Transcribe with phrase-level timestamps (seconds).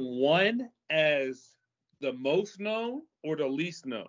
[0.00, 1.56] one as
[2.00, 4.08] the most known or the least known?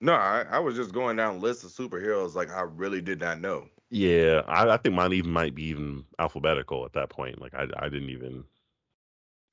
[0.00, 3.40] No, I, I was just going down lists of superheroes like I really did not
[3.40, 3.68] know.
[3.90, 7.40] Yeah, I, I think mine even might be even alphabetical at that point.
[7.40, 8.44] Like I, I didn't even.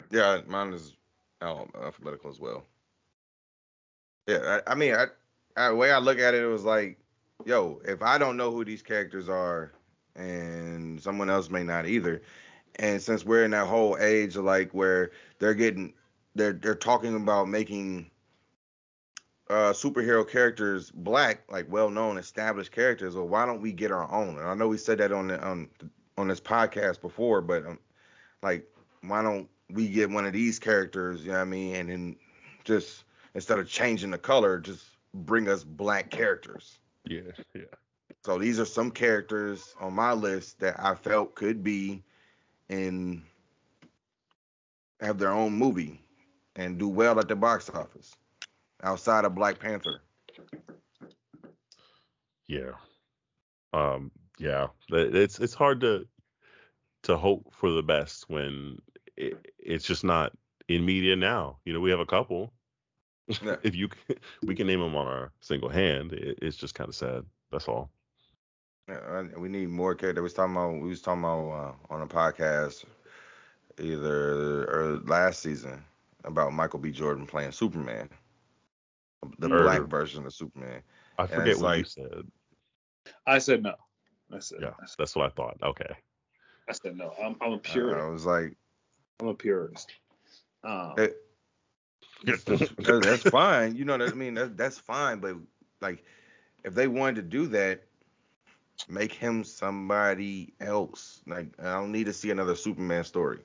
[0.09, 0.95] Yeah, mine is
[1.41, 2.63] al- alphabetical as well.
[4.27, 5.05] Yeah, I, I mean, I,
[5.55, 6.99] I, the way I look at it, it was like,
[7.45, 9.71] yo, if I don't know who these characters are,
[10.15, 12.21] and someone else may not either,
[12.77, 15.93] and since we're in that whole age of like where they're getting,
[16.35, 18.09] they're they're talking about making
[19.49, 23.15] uh, superhero characters black, like well-known, established characters.
[23.15, 24.37] Well, why don't we get our own?
[24.37, 25.69] And I know we said that on the on
[26.17, 27.79] on this podcast before, but um,
[28.43, 28.67] like,
[29.01, 31.21] why don't we get one of these characters?
[31.21, 31.75] You know what I mean?
[31.75, 32.15] And then
[32.63, 36.79] just instead of changing the color, just bring us black characters.
[37.05, 37.21] Yeah,
[37.55, 37.63] yeah.
[38.25, 42.03] So these are some characters on my list that I felt could be
[42.69, 43.23] in
[44.99, 46.01] have their own movie
[46.55, 48.15] and do well at the box office
[48.83, 50.01] outside of Black Panther.
[52.47, 52.71] Yeah.
[53.73, 54.11] Um.
[54.39, 54.67] Yeah.
[54.89, 56.07] It's it's hard to
[57.03, 58.77] to hope for the best when
[59.15, 60.33] it, it's just not
[60.67, 61.57] in media now.
[61.65, 62.53] You know, we have a couple.
[63.27, 63.57] Yeah.
[63.63, 63.89] if you
[64.43, 67.23] we can name them on our single hand, it, it's just kind of sad.
[67.51, 67.91] That's all.
[68.89, 70.21] Yeah, we need more characters.
[70.21, 71.49] We was talking about we was talking about
[71.89, 72.85] uh, on a podcast
[73.79, 75.83] either or last season
[76.25, 76.91] about Michael B.
[76.91, 78.09] Jordan playing Superman,
[79.37, 80.81] the Or- black version of Superman.
[81.17, 82.27] I And forget it's what you said.
[83.27, 83.75] I said no.
[84.33, 85.57] I said Yeah, I said, that's what I thought.
[85.63, 85.93] Okay.
[86.67, 87.13] I said no.
[87.23, 87.99] I'm, I'm a I purist.
[87.99, 88.55] I was like,
[89.19, 89.91] I'm a purist.
[90.63, 91.09] Um, Hey,
[92.25, 93.75] that- that's fine.
[93.75, 94.33] You know what I mean?
[94.35, 95.19] That, that's fine.
[95.19, 95.37] But
[95.81, 96.03] like,
[96.63, 97.83] if they wanted to do that,
[98.87, 101.21] make him somebody else.
[101.27, 103.39] Like, I don't need to see another Superman story.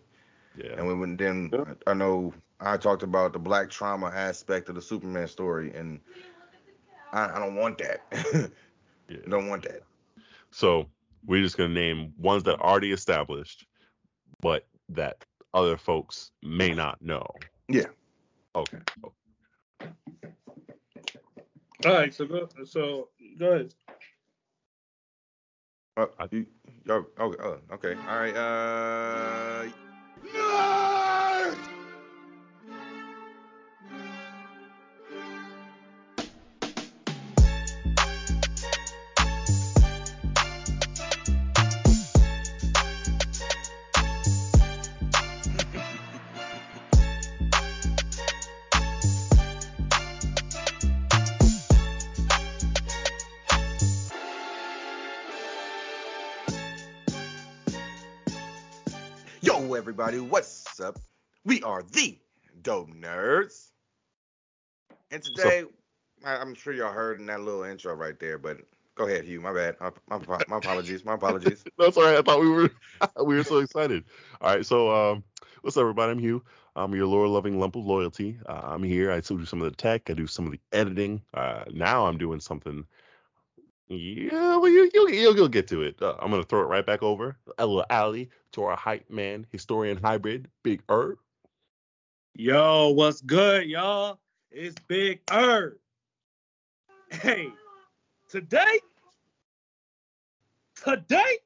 [0.56, 0.74] Yeah.
[0.76, 1.74] And when, when then Yeah.
[1.86, 6.00] I know I talked about the black trauma aspect of the Superman story, and
[7.12, 8.02] I, I don't want that.
[9.08, 9.16] yeah.
[9.26, 9.82] I don't want that.
[10.50, 10.88] So
[11.26, 13.66] we're just gonna name ones that are already established,
[14.40, 17.26] but that other folks may not know.
[17.68, 17.86] Yeah.
[18.54, 18.78] Okay.
[21.84, 22.14] all right.
[22.14, 22.48] So go.
[22.64, 23.08] So
[23.38, 23.74] go ahead.
[25.96, 26.46] Uh, you,
[26.84, 28.34] yo, okay, oh, okay, all right.
[28.34, 29.64] Uh,
[30.34, 31.03] Yo,
[59.84, 60.98] everybody, what's up?
[61.44, 62.18] We are the
[62.62, 63.68] Dope Nerdz.
[65.10, 65.64] And today,
[66.24, 68.62] I, I'm sure y'all heard in that little intro right there, but
[68.94, 69.42] go ahead, Hugh.
[69.42, 69.76] My bad.
[69.78, 71.04] My, my, my apologies.
[71.04, 71.62] My apologies.
[71.78, 72.16] That's all right.
[72.16, 72.70] I thought we were
[73.26, 74.04] we were so excited.
[74.40, 74.64] All right.
[74.64, 75.22] So um,
[75.60, 76.12] what's up, everybody?
[76.12, 76.42] I'm Hugh.
[76.74, 78.38] I'm your lore loving lump of loyalty.
[78.46, 79.12] Uh, I'm here.
[79.12, 80.08] I still do some of the tech.
[80.08, 81.20] I do some of the editing.
[81.34, 82.86] Uh, now I'm doing something.
[83.88, 86.00] Yeah, well, you, you'll, you'll, you'll get to it.
[86.00, 89.46] Uh, I'm gonna throw it right back over a little alley to our hype man,
[89.52, 91.18] historian hybrid, Big Er.
[92.34, 94.18] Yo, what's good, y'all?
[94.50, 95.74] It's Big Herb.
[97.10, 97.48] Hey,
[98.28, 98.80] today,
[100.82, 101.38] today,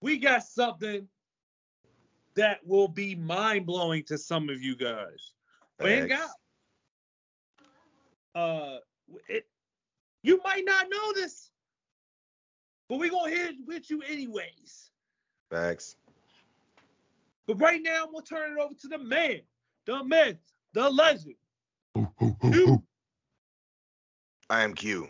[0.00, 1.08] we got something
[2.34, 5.32] that will be mind blowing to some of you guys.
[5.80, 6.30] We ain't got.
[8.34, 8.78] Uh,
[9.28, 9.46] it.
[10.26, 11.52] You might not know this,
[12.88, 14.90] but we're gonna hit it with you anyways.
[15.50, 15.94] Facts.
[17.46, 19.42] But right now, I'm gonna turn it over to the man,
[19.84, 20.38] the myth,
[20.72, 21.36] the legend.
[24.50, 25.08] I am Q.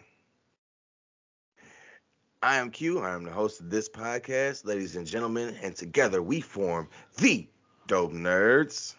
[2.43, 2.99] I am Q.
[3.01, 7.49] I am the host of this podcast, ladies and gentlemen, and together we form the
[7.87, 8.95] Dope Nerdz.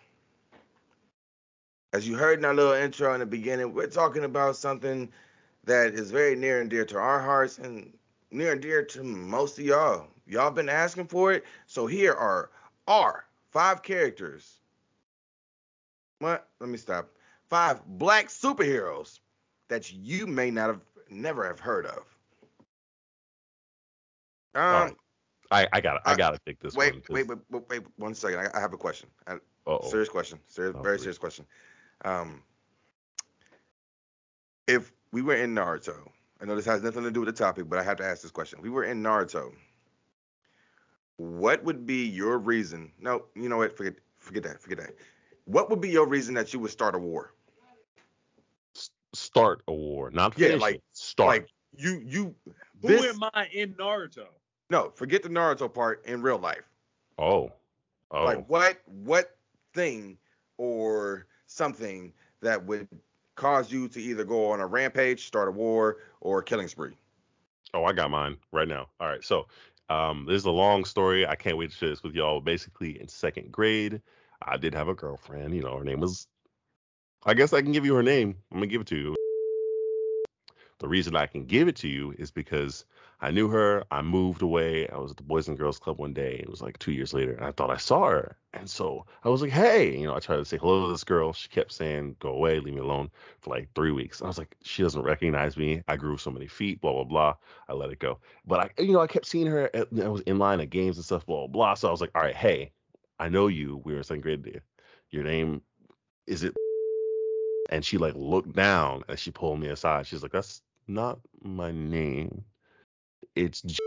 [1.93, 5.13] As you heard in our little intro in the beginning, we're talking about something
[5.67, 7.93] that is very near and dear to our hearts and
[8.31, 10.07] near and dear to most of y'all.
[10.25, 12.49] Y'all been asking for it, so here are
[12.87, 14.59] our five characters.
[16.19, 16.47] What?
[16.59, 17.09] Let me stop.
[17.49, 19.19] Five black superheroes
[19.69, 22.03] that you may not have never have heard of.
[24.55, 24.95] Um, Alright,
[25.51, 27.03] I, I got I I- gotta pick this wait, one.
[27.09, 28.39] wait, wait, wait, wait, one second.
[28.39, 29.09] I, I have a question.
[29.65, 30.39] Oh serious question.
[30.47, 31.03] Serious, Oh, very please.
[31.03, 31.45] serious question.
[32.03, 32.41] Um,
[34.67, 35.95] if we were in Naruto,
[36.41, 38.21] I know this has nothing to do with the topic, but I have to ask
[38.21, 38.61] this question.
[38.61, 39.51] We were in Naruto,
[41.17, 42.91] what would be your reason?
[42.99, 43.75] No, you know what?
[43.75, 44.61] Forget forget that.
[44.61, 44.95] Forget that.
[45.45, 47.33] What would be your reason that you would start a war?
[48.75, 51.27] S- Start a war, not Yeah, like- Start.
[51.29, 52.35] Like you you
[52.81, 54.27] Who this am I in Naruto?
[54.69, 56.69] no, forget the Naruto part in real life.
[57.17, 57.51] oh,
[58.11, 59.35] oh, Like what what
[59.73, 60.17] thing
[60.57, 62.87] or something that would
[63.37, 66.97] cause you to either go on a rampage, start a war, or a killing spree?
[67.73, 68.87] oh, I got mine right now.
[68.99, 69.47] All right, so
[69.89, 71.25] um, this is a long story.
[71.25, 72.41] I can't wait to share this with y'all.
[72.41, 74.01] Basically, in second grade,
[74.41, 75.55] I did have a girlfriend.
[75.55, 76.27] You know, her name was.
[77.25, 78.35] I guess I can give you her name.
[78.51, 79.15] I'm gonna give it to you.
[80.79, 82.85] The reason I can give it to you is because
[83.19, 83.83] I knew her.
[83.89, 84.87] I moved away.
[84.89, 86.35] I was at the Boys and Girls Club one day.
[86.35, 88.37] It was like two years later, and I thought I saw her.
[88.53, 91.03] And so I was like, "Hey," you know, I tried to say hello to this
[91.03, 91.33] girl.
[91.33, 93.09] She kept saying, "Go away, leave me alone,"
[93.39, 94.21] for like three weeks.
[94.21, 95.81] I was like, "She doesn't recognize me.
[95.87, 96.79] I grew so many feet.
[96.79, 97.33] Blah blah blah."
[97.67, 98.19] I let it go.
[98.45, 99.75] But I, you know, I kept seeing her.
[99.75, 101.25] At, I was in line at games and stuff.
[101.25, 101.73] Blah blah blah.
[101.73, 102.71] So I was like, "All right, hey,
[103.19, 103.81] I know you.
[103.83, 104.61] We were in second grade.
[105.09, 105.63] Your name
[106.27, 106.55] is it?"
[107.71, 110.05] And she like looked down and she pulled me aside.
[110.05, 112.43] She's like, "That's not my name.
[113.35, 113.77] It's J.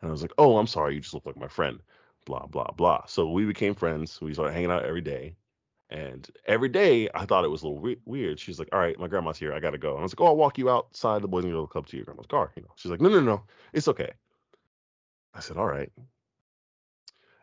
[0.00, 0.94] And I was like, oh, I'm sorry.
[0.94, 1.80] You just look like my friend.
[2.24, 3.06] Blah, blah, blah.
[3.06, 4.20] So we became friends.
[4.20, 5.34] We started hanging out every day.
[5.90, 8.38] And every day I thought it was a little we- weird.
[8.38, 9.54] She's like, all right, my grandma's here.
[9.54, 9.92] I got to go.
[9.92, 11.96] And I was like, oh, I'll walk you outside the Boys and Girls Club to
[11.96, 12.52] your grandma's car.
[12.56, 13.44] You know, she's like, no, no, no.
[13.72, 14.12] It's okay.
[15.34, 15.90] I said, all right.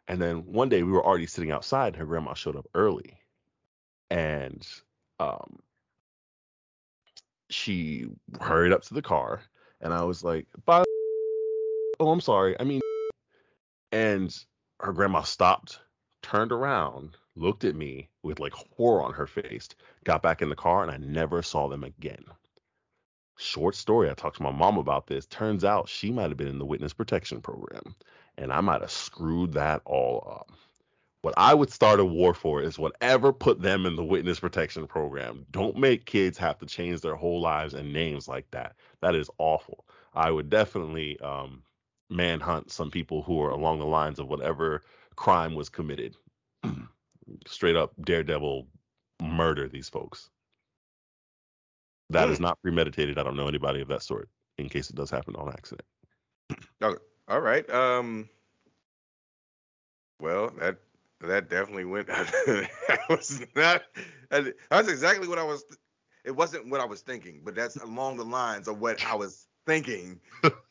[0.08, 1.96] And then one day we were already sitting outside.
[1.96, 3.18] Her grandma showed up early.
[4.12, 4.66] And
[5.20, 5.60] um,
[7.50, 8.08] she
[8.42, 9.42] hurried up to the car
[9.82, 10.84] and I was like, bye.
[11.98, 12.60] Oh, I'm sorry.
[12.60, 12.82] I mean,
[13.94, 14.38] and
[14.82, 15.80] her grandma stopped,
[16.22, 19.70] turned around, looked at me with like horror on her face,
[20.04, 22.26] got back in the car, and I never saw them again.
[23.38, 24.10] Short story.
[24.10, 25.26] I talked to my mom about this.
[25.28, 27.96] Turns out she might have been in the witness protection program,
[28.38, 30.52] and I might have screwed that all up.
[31.26, 34.86] What I would start a war for is whatever put them in the witness protection
[34.86, 35.44] program.
[35.50, 38.76] Don't make kids have to change their whole lives and names like that.
[39.02, 39.88] That is awful.
[40.14, 41.64] I would definitely um,
[42.12, 44.84] manhunt some people who are along the lines of whatever
[45.16, 46.16] crime was committed.
[47.48, 48.68] Straight up daredevil
[49.20, 50.30] murder these folks.
[52.12, 53.18] That is not premeditated.
[53.18, 54.30] I don't know anybody of that sort.
[54.60, 55.88] In case it does happen on accident.
[57.28, 57.68] All right.
[57.72, 58.30] Um.
[60.22, 60.78] Well, that
[61.22, 62.08] that definitely went.
[62.08, 63.84] that was not.
[64.30, 65.64] That's exactly what I was.
[66.24, 69.48] It wasn't what I was thinking, but that's along the lines of what I was
[69.68, 70.20] thinking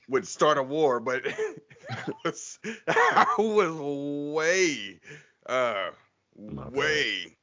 [0.09, 1.01] would start a war.
[1.01, 2.59] But it was,
[2.89, 5.01] I was way,
[5.47, 5.91] uh,
[6.39, 6.73] My bad.
[6.73, 7.37] way.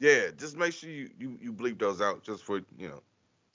[0.00, 3.02] Yeah, just make sure you, you you bleep those out just for you know.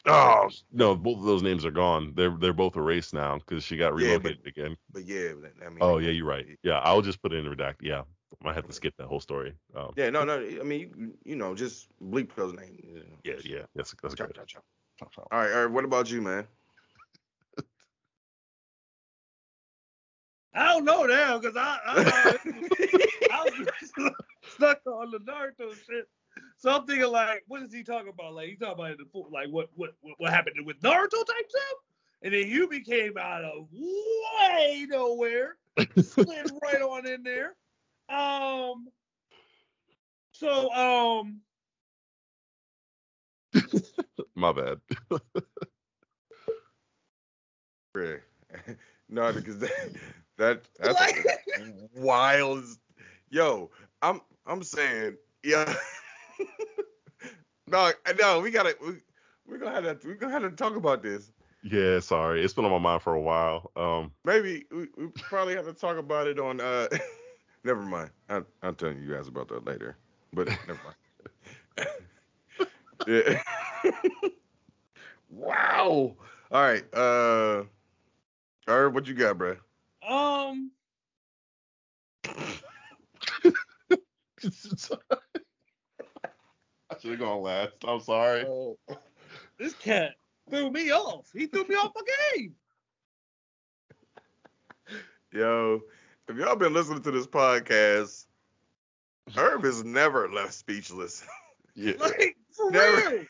[0.05, 2.13] Oh no, both of those names are gone.
[2.15, 4.77] They're they're both erased now because she got Yeah, but- relocated again.
[4.91, 5.31] But yeah,
[5.63, 5.77] I mean.
[5.81, 6.45] Oh yeah, you're right.
[6.63, 7.75] Yeah, I'll just put it in redact.
[7.81, 8.03] Yeah,
[8.41, 9.53] I might have to skip that whole story.
[9.75, 10.35] Um, Yeah, no, no.
[10.37, 12.79] I mean, you, you know, just bleep those names.
[12.83, 13.17] you know.
[13.23, 13.61] yeah, yeah.
[13.75, 14.35] That's that's Chop, good.
[14.35, 14.47] chop,
[15.11, 15.27] chop.
[15.31, 15.71] All right, all right.
[15.71, 16.47] What about you, man?
[20.53, 22.37] I don't know now because I, I,
[23.31, 24.11] I was
[24.55, 26.07] stuck on the Naruto shit.
[26.57, 28.33] So I'm thinking like, what is he talking about?
[28.33, 31.49] Like he talking about the fo- like what what what, what happened with Naruto type
[31.49, 31.77] stuff?
[32.23, 35.55] And then Yubi came out of way nowhere,
[36.01, 37.55] slid right on in there.
[38.09, 38.87] Um.
[40.33, 41.41] So um.
[44.35, 44.79] My bad.
[47.97, 48.15] Yeah.
[49.09, 49.71] no, because that,
[50.37, 51.25] that that's Like-
[51.95, 52.63] wild.
[53.29, 53.69] Yo,
[54.01, 55.71] I'm I'm saying, yeah.
[57.67, 58.93] no, no, we gotta we,
[59.47, 61.31] we're gonna have to we're gonna have to talk about this.
[61.63, 62.43] yeah, sorry.
[62.43, 63.71] It's been on my mind for a while.
[63.75, 66.59] Um, Maybe we, we probably have to talk about it on.
[66.61, 66.87] uh
[67.63, 68.11] Never mind.
[68.29, 69.97] I, I'll tell you guys about that later.
[70.33, 70.79] But never
[71.77, 71.89] mind.
[73.07, 73.41] yeah.
[75.29, 76.15] wow.
[76.51, 76.83] All right.
[76.93, 77.63] Uh.
[78.67, 79.55] Herb, what you got, bro?
[80.07, 80.71] Um.
[86.91, 87.73] I should have gone last.
[87.87, 88.45] I'm sorry.
[89.57, 90.13] This cat
[90.49, 91.29] threw me off.
[91.33, 92.01] He threw me off my
[92.35, 92.55] game.
[95.31, 95.81] Yo,
[96.29, 98.25] if y'all been listening to this podcast,
[99.35, 101.25] Herb is never left speechless.
[101.75, 101.93] Yeah.
[101.97, 103.09] Like for Never.
[103.09, 103.25] real.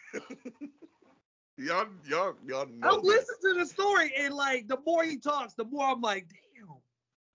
[1.58, 2.96] y'all, y'all, y'all I know.
[2.96, 3.04] this.
[3.04, 6.26] listen to the story and like the more he talks, the more I'm like,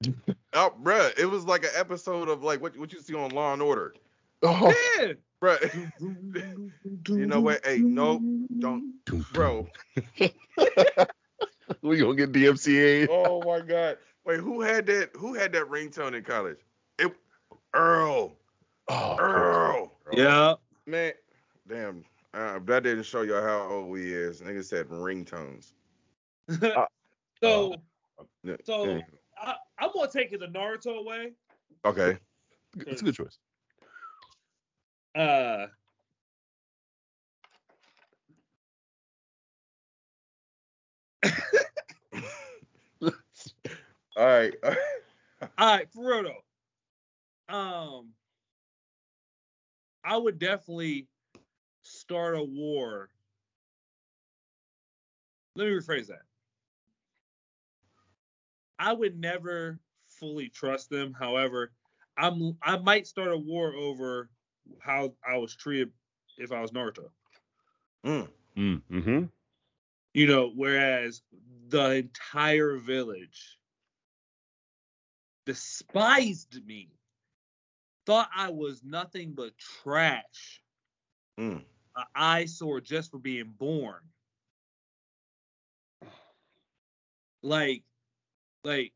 [0.02, 0.14] damn.
[0.54, 3.52] Oh, bruh, it was like an episode of like what what you see on Law
[3.52, 3.94] and Order.
[4.42, 5.12] Oh, Yeah.
[5.40, 5.92] Bruh,
[7.08, 7.64] you know what?
[7.64, 8.20] Hey, no,
[8.58, 8.94] don't,
[9.32, 9.68] bro.
[11.82, 13.06] we gonna get DMCA.
[13.08, 13.98] Oh my god.
[14.24, 15.10] Wait, who had that?
[15.16, 16.58] Who had that ringtone in college?
[16.98, 17.12] It
[17.74, 18.36] Earl.
[18.88, 19.92] Oh, Earl.
[20.12, 20.54] Yeah.
[20.86, 21.12] Man,
[21.68, 22.04] damn.
[22.32, 24.40] Uh, that didn't show y'all how old we is.
[24.40, 25.72] Nigga said ringtones.
[27.40, 27.74] so
[28.42, 29.00] Yeah, So- yeah.
[29.40, 31.32] I, I'm gonna take it the Naruto way.
[31.84, 32.16] Okay.
[32.86, 33.38] it's a good choice.
[35.14, 35.66] Uh,
[44.16, 44.54] All right.
[45.58, 46.22] all right, for real
[47.48, 47.54] though.
[47.54, 48.10] Um,
[50.04, 51.08] I would definitely
[51.82, 53.10] start a war.
[55.56, 56.22] Let me rephrase that.
[58.78, 59.78] I would never
[60.08, 61.12] fully trust them.
[61.12, 61.72] However,
[62.16, 64.30] I'm I might start a war over
[64.80, 65.90] how I was treated
[66.38, 67.10] if I was Naruto.
[68.04, 68.28] Mm.
[68.56, 69.24] Mm, mm-hmm.
[70.12, 71.22] You know, whereas
[71.68, 73.58] the entire village
[75.46, 76.90] despised me,
[78.06, 80.62] thought I was nothing but trash,
[81.38, 81.64] Mm.
[81.96, 84.00] an eyesore just for being born.
[87.42, 87.82] Like,
[88.62, 88.92] like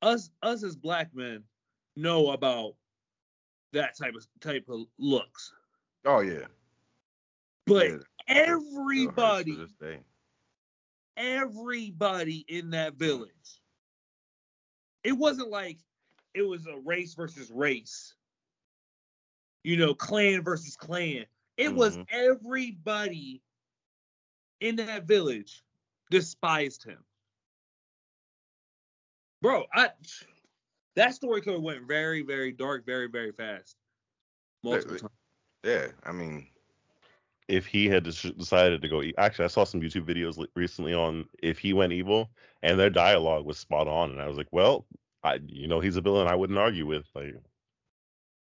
[0.00, 1.44] us, us as black men
[1.96, 2.74] know about
[3.72, 5.52] that type of type of looks,
[6.06, 6.46] Oh yeah.
[7.66, 8.60] but Yeah, it still
[9.10, 10.04] hurts to everybody
[11.16, 13.60] everybody in that village.
[15.04, 15.78] It wasn't like
[16.34, 18.14] it was a race versus race.
[19.64, 21.26] You know, clan versus clan.
[21.56, 22.06] It was Mhm.
[22.10, 23.42] everybody
[24.60, 25.64] in that village
[26.10, 27.04] despised him.
[29.42, 29.90] Bro, I
[30.94, 33.76] that story could have went very, very dark, very, very fast.
[34.64, 35.12] Multiple times.
[35.62, 35.92] Yeah.
[36.02, 36.50] I mean,
[37.48, 40.92] If he had decided to go, e- actually, I saw some YouTube videos li- recently
[40.94, 42.30] on if he went evil,
[42.62, 44.84] and their dialogue was spot on, and I was like, well,
[45.24, 47.06] I, you know, he's a villain I wouldn't argue with.
[47.14, 47.34] Like,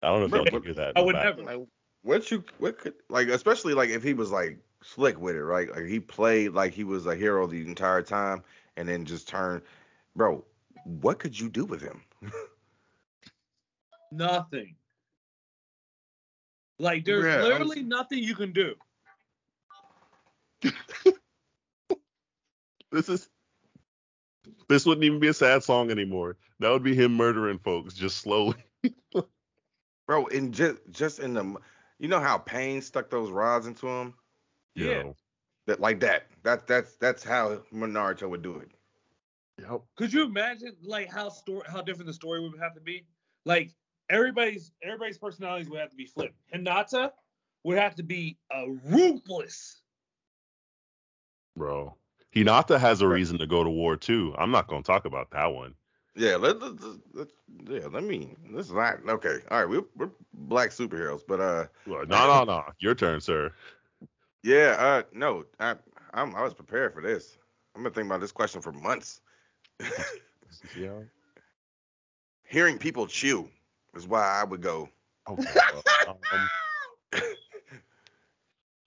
[0.02, 0.92] I don't know if Bro, y'all but- hear that.
[0.96, 1.36] I would back.
[1.38, 1.42] never.
[1.42, 1.66] like,
[2.02, 5.70] what you what could like especially like if he was like slick with it, right?
[5.70, 8.42] Like he played like he was a hero the entire time
[8.78, 9.60] and then just turned
[10.16, 10.42] bro,
[10.84, 12.02] what could you do with him?
[14.12, 14.76] Nothing.
[16.78, 18.74] Like there's Yeah, I'm- literally nothing you can do.
[22.92, 23.28] This is.
[24.68, 26.36] This wouldn't even be a sad song anymore.
[26.60, 28.56] That would be him murdering folks just slowly.
[30.06, 31.56] Bro, and just just in the
[31.98, 34.14] you know how Pain stuck those rods into him?
[34.74, 35.12] you Yeah.
[35.66, 36.26] That like that.
[36.42, 38.70] That that's that's how Naruto would do it.
[39.60, 39.82] Yep.
[39.96, 43.04] Could you imagine like how story how different the story would have to be?
[43.44, 43.72] Like
[44.08, 46.34] everybody's everybody's personalities would have to be flipped.
[46.52, 47.12] Hinata
[47.64, 49.79] would have to be a ruthless.
[51.60, 51.94] Bro.
[52.34, 54.34] Hinata has a reason to go to war too.
[54.38, 55.74] I'm not gonna talk about that one.
[56.16, 56.72] Yeah, let, let,
[57.12, 57.28] let,
[57.68, 59.40] yeah, let me this is not okay.
[59.50, 62.64] All right, we're, we're black superheroes, but uh Well, No, no, no.
[62.78, 63.52] Your turn, sir.
[64.42, 65.74] Yeah, uh, no, I,
[66.14, 67.36] I'm, I was prepared for this.
[67.76, 69.20] I've been thinking about this question for months.
[70.76, 70.98] Yeah.
[72.44, 73.48] Hearing people chew
[73.94, 74.88] is why I would go.
[75.28, 75.44] Okay.
[75.72, 77.22] well, um,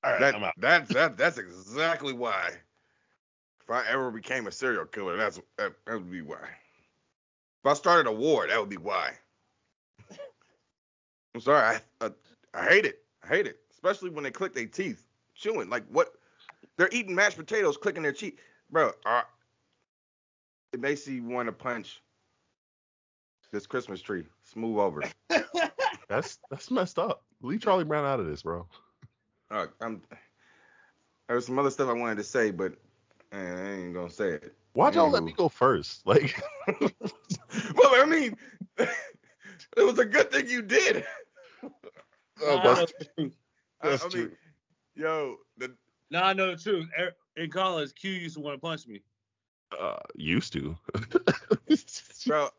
[0.04, 0.54] all right, that, I'm out.
[0.58, 2.52] that's that, that's exactly why.
[3.62, 6.38] If I ever became a serial killer, that's that, that would be why.
[7.64, 9.14] If I started a war, that would be why.
[11.34, 12.12] I'm sorry, I, I
[12.54, 13.00] I hate it.
[13.24, 15.70] I hate it, especially when they click their teeth, chewing.
[15.70, 16.14] Like what?
[16.78, 18.40] They're eating mashed potatoes, clicking their teeth,
[18.72, 18.92] bro.
[19.06, 19.22] Uh,
[20.74, 22.02] it makes you want to punch
[23.52, 24.26] this Christmas tree.
[24.44, 25.04] Smooth over.
[26.10, 27.24] That's that's messed up.
[27.42, 28.68] Leave Charlie Brown out of this, bro.
[29.54, 30.02] Uh, I'm.
[31.30, 32.74] There's some other stuff I wanted to say, but
[33.32, 34.56] eh, I ain't gonna say it.
[34.74, 36.02] Why'd y'all let me go first?
[36.06, 38.36] Like, well, I mean,
[38.78, 38.90] it
[39.78, 41.06] was a good thing you did.
[41.64, 41.70] Oh,
[42.42, 43.36] Nah, I that's- know the truth.
[43.82, 44.32] I, That's I mean, true.
[44.96, 45.76] yo, the,
[46.10, 46.88] Nah, I know the truth.
[47.00, 49.02] Er- In college, Q used to want to punch me.
[49.80, 50.76] uh, used to.
[52.26, 52.50] bro.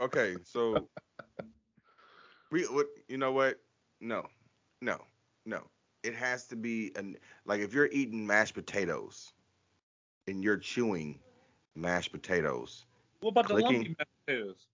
[0.00, 0.88] Okay, so
[2.50, 3.58] we, what, you know what?
[4.00, 4.26] No,
[4.80, 4.98] no,
[5.46, 5.62] no.
[6.02, 9.32] It has to be an like if you're eating mashed potatoes
[10.26, 11.18] and you're chewing
[11.74, 12.86] mashed potatoes.
[13.20, 13.76] What about the Clicking.
[13.76, 14.66] lumpy mashed potatoes?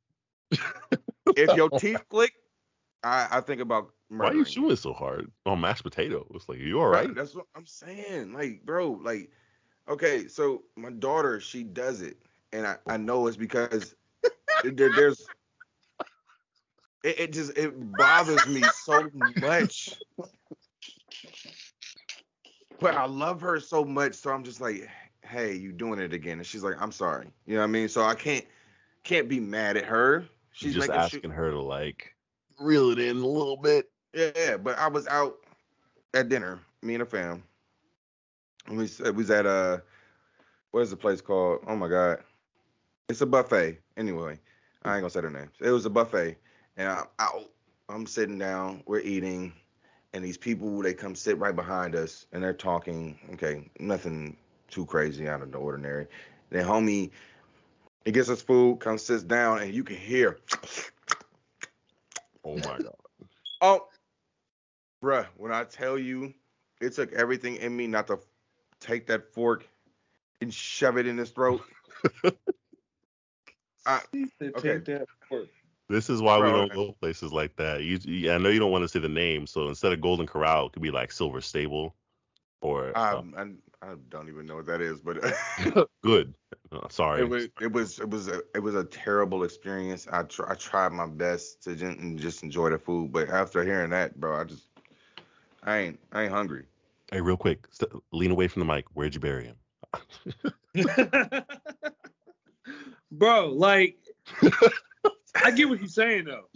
[1.36, 2.32] If your teeth click,
[3.02, 6.44] I, I think about Why are you chewing so hard on mashed potatoes?
[6.48, 7.14] Like, you all Right, right?
[7.14, 8.32] That's what I'm saying.
[8.32, 9.30] Like, bro, like,
[9.88, 12.16] okay, so my daughter, she does it,
[12.52, 13.94] and I, I know it's because
[14.62, 15.28] there, there's,
[17.04, 19.10] it, it just it bothers me so
[19.42, 19.94] much.
[22.80, 24.88] But I love her so much, so I'm just like,
[25.22, 26.38] hey, you doing it again?
[26.38, 27.28] And she's like, I'm sorry.
[27.46, 27.88] You know what I mean?
[27.88, 28.44] So I can't,
[29.02, 30.26] can't be mad at her.
[30.52, 32.14] She's She's just making asking her to like
[32.58, 33.90] reel it in a little bit.
[34.14, 35.36] Yeah, yeah, but I was out
[36.14, 37.42] at dinner, me and a fam.
[38.66, 39.78] And we s- we was at uh
[40.70, 41.60] what is the place called?
[41.66, 42.18] Oh my god.
[43.08, 43.78] It's a buffet.
[43.96, 44.38] Anyway,
[44.82, 45.52] I ain't gonna say their names.
[45.60, 46.36] It was a buffet.
[46.76, 47.50] And I'm out.
[47.88, 49.52] I'm sitting down, we're eating,
[50.16, 53.18] and these people they come sit right behind us and they're talking.
[53.34, 54.36] Okay, nothing
[54.68, 56.08] too crazy out of the ordinary.
[56.50, 57.10] Then homie
[58.04, 60.38] he gets us food, comes sits down, and you can hear
[62.44, 62.94] Oh my god.
[63.60, 63.88] Oh,
[65.02, 66.34] bruh, when I tell you,
[66.80, 68.20] it took everything in me not to
[68.80, 69.68] take that fork
[70.40, 71.62] and shove it in his throat.
[73.86, 74.74] I, He said, Okay.
[74.74, 75.48] "Take that fork."
[75.88, 77.82] This is why we don't go places like that.
[77.84, 80.26] You, you- I know you don't want to say the name, so instead of Golden
[80.26, 81.94] Corral, it could be like Silver Stable,
[82.60, 83.42] or I, uh, I,
[83.82, 85.18] I don't even know what that is, but
[86.02, 86.34] good.
[86.72, 87.22] Uh, sorry.
[87.22, 90.08] it was it was it was a, it was a terrible experience.
[90.10, 93.90] I tr- I tried my best to just, just enjoy the food, but after hearing
[93.90, 94.64] that, bro, I just
[95.62, 96.64] I ain't I ain't hungry.
[97.12, 98.86] Hey, real quick, st- lean away from the mic.
[98.94, 99.56] Where'd you bury him?
[103.12, 103.96] Bro, like,
[105.44, 106.48] I get what you're saying though.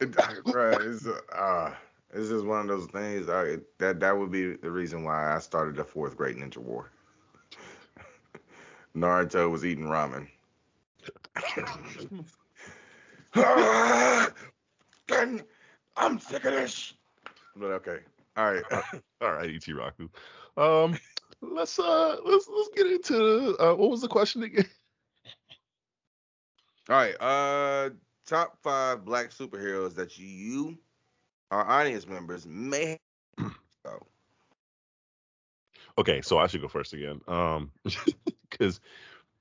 [0.00, 1.74] It, bro, it's uh, uh,
[2.14, 3.28] it's just one of those things.
[3.28, 6.92] I, that that would be the reason why I started the fourth great ninja war.
[8.96, 10.28] Naruto was eating ramen.
[15.08, 15.42] Then
[15.96, 16.94] I'm sick of this.
[17.56, 17.98] But okay,
[18.36, 18.64] all right.
[19.20, 20.08] All right, Ichiraku.
[20.56, 20.96] Um,
[21.40, 24.66] let's uh, let's let's get into uh, what was the question again?
[26.88, 27.14] All right.
[27.20, 27.90] Uh,
[28.26, 30.78] top five black superheroes that you,
[31.50, 32.98] our audience members, may.
[33.38, 33.50] Oh,
[35.98, 37.20] Okay, so I should go first again.
[37.26, 37.72] Um,
[38.50, 38.80] because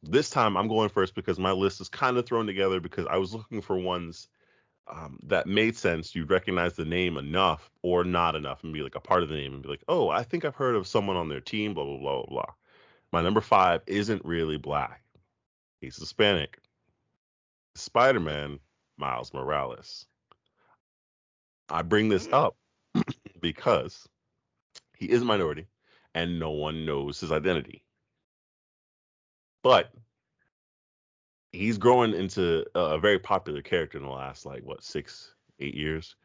[0.01, 3.17] this time I'm going first because my list is kind of thrown together because I
[3.17, 4.27] was looking for ones
[4.87, 6.15] um, that made sense.
[6.15, 9.35] You'd recognize the name enough or not enough and be like a part of the
[9.35, 11.83] name and be like, oh, I think I've heard of someone on their team, blah,
[11.83, 12.53] blah, blah, blah, blah.
[13.11, 15.03] My number five isn't really black.
[15.79, 16.57] He's Hispanic.
[17.77, 18.59] Spider Man,
[18.97, 20.05] Miles Morales.
[21.69, 22.55] I bring this up
[23.41, 24.07] because
[24.97, 25.67] he is a minority
[26.15, 27.83] and no one knows his identity.
[29.63, 29.91] But
[31.51, 35.75] he's growing into a a very popular character in the last like what six, eight
[35.75, 36.15] years.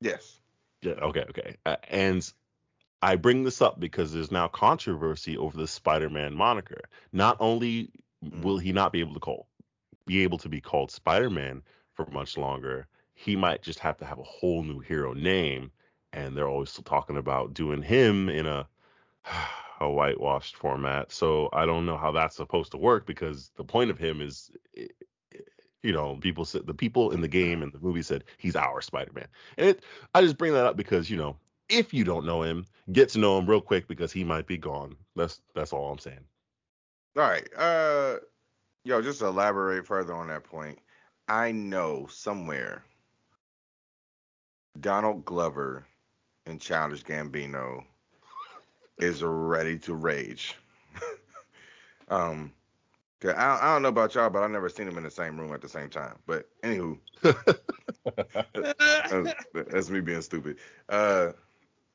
[0.00, 0.40] yes.
[0.82, 0.92] Yeah.
[0.92, 1.24] Okay.
[1.30, 1.56] Okay.
[1.64, 2.32] Uh, and
[3.02, 6.82] I bring this up because there's now controversy over the Spider-Man moniker.
[7.12, 7.90] Not only
[8.22, 9.48] will he not be able to call,
[10.06, 11.62] be able to be called Spider-Man
[11.94, 15.70] for much longer, he might just have to have a whole new hero name.
[16.12, 18.66] And they're always still talking about doing him in a
[19.80, 21.12] a whitewashed format.
[21.12, 24.50] So I don't know how that's supposed to work because the point of him is,
[24.76, 24.86] eh,
[25.34, 25.38] eh,
[25.82, 28.80] you know, people said the people in the game and the movie said he's our
[28.80, 31.36] Spider-Man, and it, I just bring that up because you know
[31.68, 34.56] if you don't know him, get to know him real quick because he might be
[34.56, 34.96] gone.
[35.14, 36.24] That's that's all I'm saying.
[37.16, 37.48] All right.
[37.56, 38.16] Uh,
[38.86, 40.78] yo, just to elaborate further on that point,
[41.28, 42.84] I know somewhere
[44.80, 45.84] Donald Glover
[46.46, 47.82] and Childish Gambino
[48.98, 50.54] is ready to rage.
[52.08, 52.52] um,
[53.24, 55.52] I, I don't know about y'all, but I've never seen them in the same room
[55.52, 56.16] at the same time.
[56.26, 56.98] But anywho,
[59.10, 60.58] that's, that's me being stupid.
[60.88, 61.32] Uh,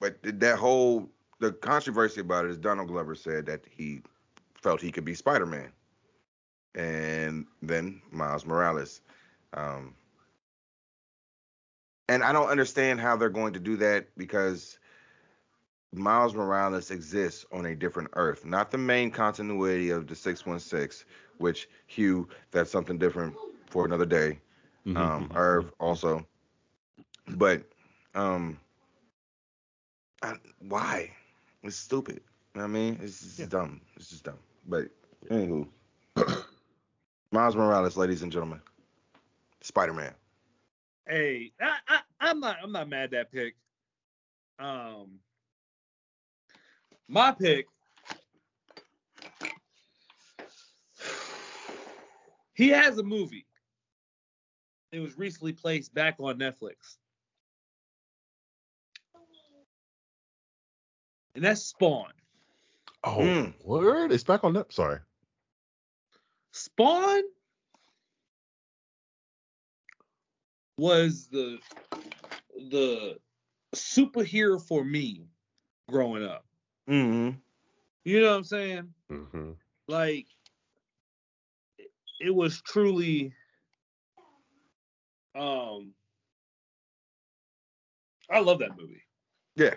[0.01, 4.01] but that whole the controversy about it is Donald Glover said that he
[4.61, 5.71] felt he could be Spider-Man,
[6.75, 9.01] and then Miles Morales.
[9.53, 9.95] Um,
[12.09, 14.79] and I don't understand how they're going to do that because
[15.93, 21.05] Miles Morales exists on a different Earth, not the main continuity of the 616,
[21.37, 23.35] which Hugh, that's something different
[23.67, 24.39] for another day
[24.85, 24.95] Mm-hmm.
[24.95, 26.25] um, Irv also.
[27.27, 27.63] But
[28.15, 28.59] um,
[30.21, 31.11] I, why?
[31.63, 32.21] It's stupid.
[32.55, 33.47] You know what I mean, it's just Yeah.
[33.49, 33.81] dumb.
[33.95, 34.39] It's just dumb.
[34.67, 34.89] But
[35.29, 35.67] anywho,
[37.31, 38.61] Miles Morales, ladies and gentlemen,
[39.61, 40.13] Spider Man.
[41.07, 43.55] Hey, I, I, I'm not I'm not mad at that pick.
[44.59, 45.19] Um,
[47.07, 47.67] my pick.
[52.55, 53.47] He has a movie.
[54.91, 56.97] It was recently placed back on Netflix,
[61.35, 62.11] and that's Spawn.
[63.03, 63.53] Oh, Mm.
[63.63, 64.11] word!
[64.11, 64.73] It's back on that.
[64.73, 64.99] Sorry.
[66.51, 67.23] Spawn
[70.77, 71.59] was the
[72.71, 73.17] the
[73.75, 75.25] superhero for me
[75.89, 76.45] growing up.
[76.89, 77.37] Mm-hmm.
[78.03, 78.93] You know what I'm saying?
[79.11, 79.51] Mm-hmm.
[79.87, 80.27] Like
[82.19, 83.33] it was truly
[85.35, 85.93] um
[88.29, 89.03] I love that movie.
[89.55, 89.75] Yeah.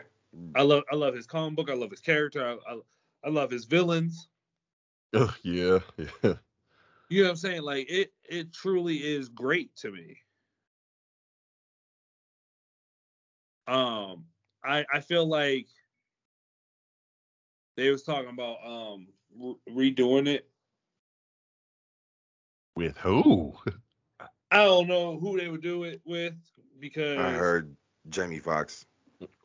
[0.54, 1.70] I love I love his comic book.
[1.70, 2.44] I love his character.
[2.44, 2.78] I I,
[3.24, 4.28] I love his villains.
[5.14, 5.78] Ugh, yeah,
[6.22, 6.34] yeah.
[7.14, 7.62] You know what I'm saying?
[7.62, 10.18] Like it it truly is great to me.
[13.68, 14.24] Um
[14.64, 15.68] I I feel like
[17.76, 19.06] they was talking about um
[19.38, 20.50] re- redoing it.
[22.74, 23.54] With who?
[24.50, 26.34] I don't know who they would do it with
[26.80, 27.76] because I heard
[28.08, 28.86] Jamie Foxx,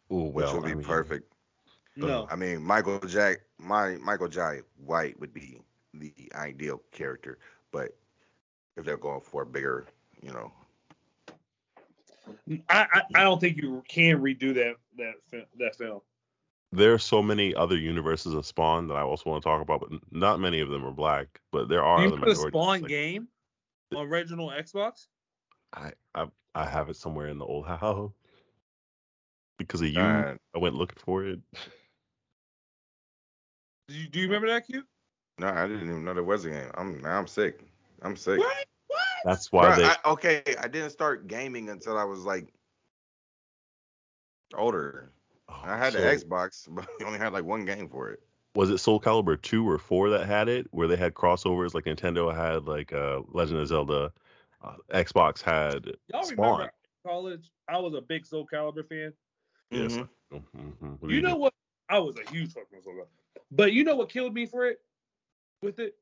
[0.10, 1.32] Oh which would be I mean, perfect.
[1.96, 2.28] no.
[2.32, 5.62] I mean, Michael Jack, my Michael Jai White would be
[5.94, 7.38] the ideal character,
[7.72, 7.96] but
[8.78, 9.86] if they're going for a bigger,
[10.22, 10.52] you know,
[12.70, 16.02] I, I I don't think you can redo that that fi- that film.
[16.72, 19.80] There are so many other universes of Spawn that I also want to talk about,
[19.82, 21.40] but not many of them are black.
[21.52, 22.36] But there are Do you other put a.
[22.36, 23.28] Spawn like- game
[23.96, 25.08] on original Xbox?
[25.74, 28.12] I, I I have it somewhere in the old house
[29.58, 30.00] because of you.
[30.00, 31.40] uh, I went looking for it.
[33.88, 34.84] Do you, do you remember that, Q?
[35.40, 36.72] No, I didn't even know there was a game.
[36.76, 37.62] I'm now I'm sick.
[38.02, 38.40] I'm sick.
[38.40, 38.66] What?
[38.88, 39.00] What?
[39.26, 39.86] That's why Bruh, they.
[39.86, 42.54] I, okay, I didn't start gaming until I was like
[44.56, 45.12] older.
[45.48, 48.22] oh, I had so- the Xbox, but I only had like one game for it.
[48.56, 51.74] Was it Soul Calibur two or four that had it, where they had crossovers?
[51.74, 54.12] Like Nintendo had like uh, Legend of Zelda,
[54.64, 56.52] uh, Xbox had Y'all Spawn.
[56.52, 56.74] remember
[57.06, 57.52] college?
[57.68, 59.14] I was a big Soul Calibur fan.
[59.72, 59.94] Yes.
[59.94, 60.10] Mhm.
[60.34, 61.10] Mhm.
[61.10, 61.54] You know what?
[61.90, 63.42] I was a huge fucking Soul Calibur.
[63.52, 64.80] But you know what killed me for it?
[65.62, 65.96] With it?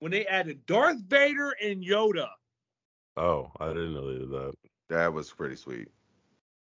[0.00, 2.28] When they added Darth Vader and Yoda.
[3.16, 4.54] Oh, I didn't know they did that.
[4.88, 5.88] That was pretty sweet.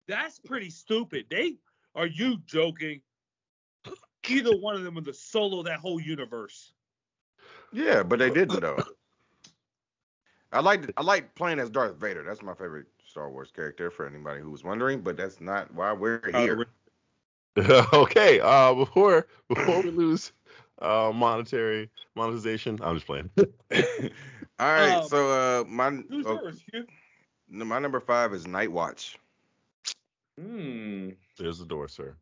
[0.07, 1.27] That's pretty stupid.
[1.31, 1.57] They
[1.95, 3.01] are you joking?
[4.29, 6.73] Either one of them would have solo that whole universe.
[7.73, 8.83] Yeah, but they didn't though.
[10.53, 12.23] I like I like playing as Darth Vader.
[12.23, 15.93] That's my favorite Star Wars character for anybody who was wondering, but that's not why
[15.93, 16.67] we're here.
[17.93, 18.41] okay.
[18.41, 20.33] Uh, before before we lose
[20.83, 23.31] uh monetary monetization, I'm just playing.
[24.59, 26.87] All right, Um, so uh my Who's oh, yours, Q?
[27.49, 29.17] my number five is Nightwatch.
[30.41, 31.11] Hmm.
[31.39, 32.17] There's the door, sir.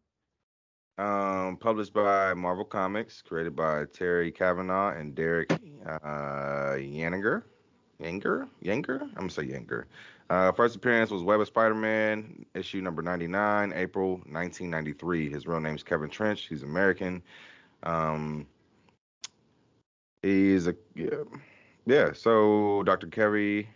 [0.99, 5.51] Um, published by Marvel Comics, created by Terry Kavanagh and Derek
[5.87, 7.43] uh, Yanninger.
[8.03, 8.49] Yanger?
[8.63, 9.01] Yanger?
[9.03, 9.85] I'm gonna say Yanger.
[10.29, 15.31] Uh, first appearance was Web of Spider-Man, issue number 99, April 1993.
[15.31, 16.47] His real name is Kevin Trench.
[16.49, 17.23] He's American.
[17.83, 18.47] Um,
[20.23, 21.25] he's a yeah,
[21.87, 22.13] yeah.
[22.13, 23.07] So Dr.
[23.07, 23.69] Kerry,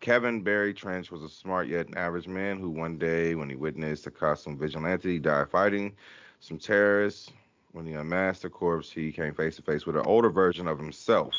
[0.00, 4.06] Kevin Barry Trench was a smart yet average man who one day, when he witnessed
[4.06, 5.94] a costume vigilante die fighting
[6.40, 7.30] some terrorists.
[7.72, 10.76] When he unmasked the corpse, he came face to face with an older version of
[10.78, 11.34] himself.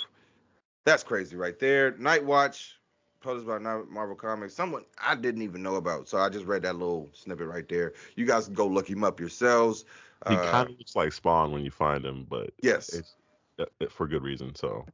[0.86, 1.92] That's crazy right there.
[1.94, 2.74] Nightwatch,
[3.22, 4.54] published by Marvel Comics.
[4.54, 7.94] Someone I didn't even know about, so I just read that little snippet right there.
[8.16, 9.86] You guys can go look him up yourselves.
[10.28, 13.16] He Uh, kind of looks like Spawn when you find him, but yes, it's
[13.60, 14.54] uh, for good reason.
[14.56, 14.86] So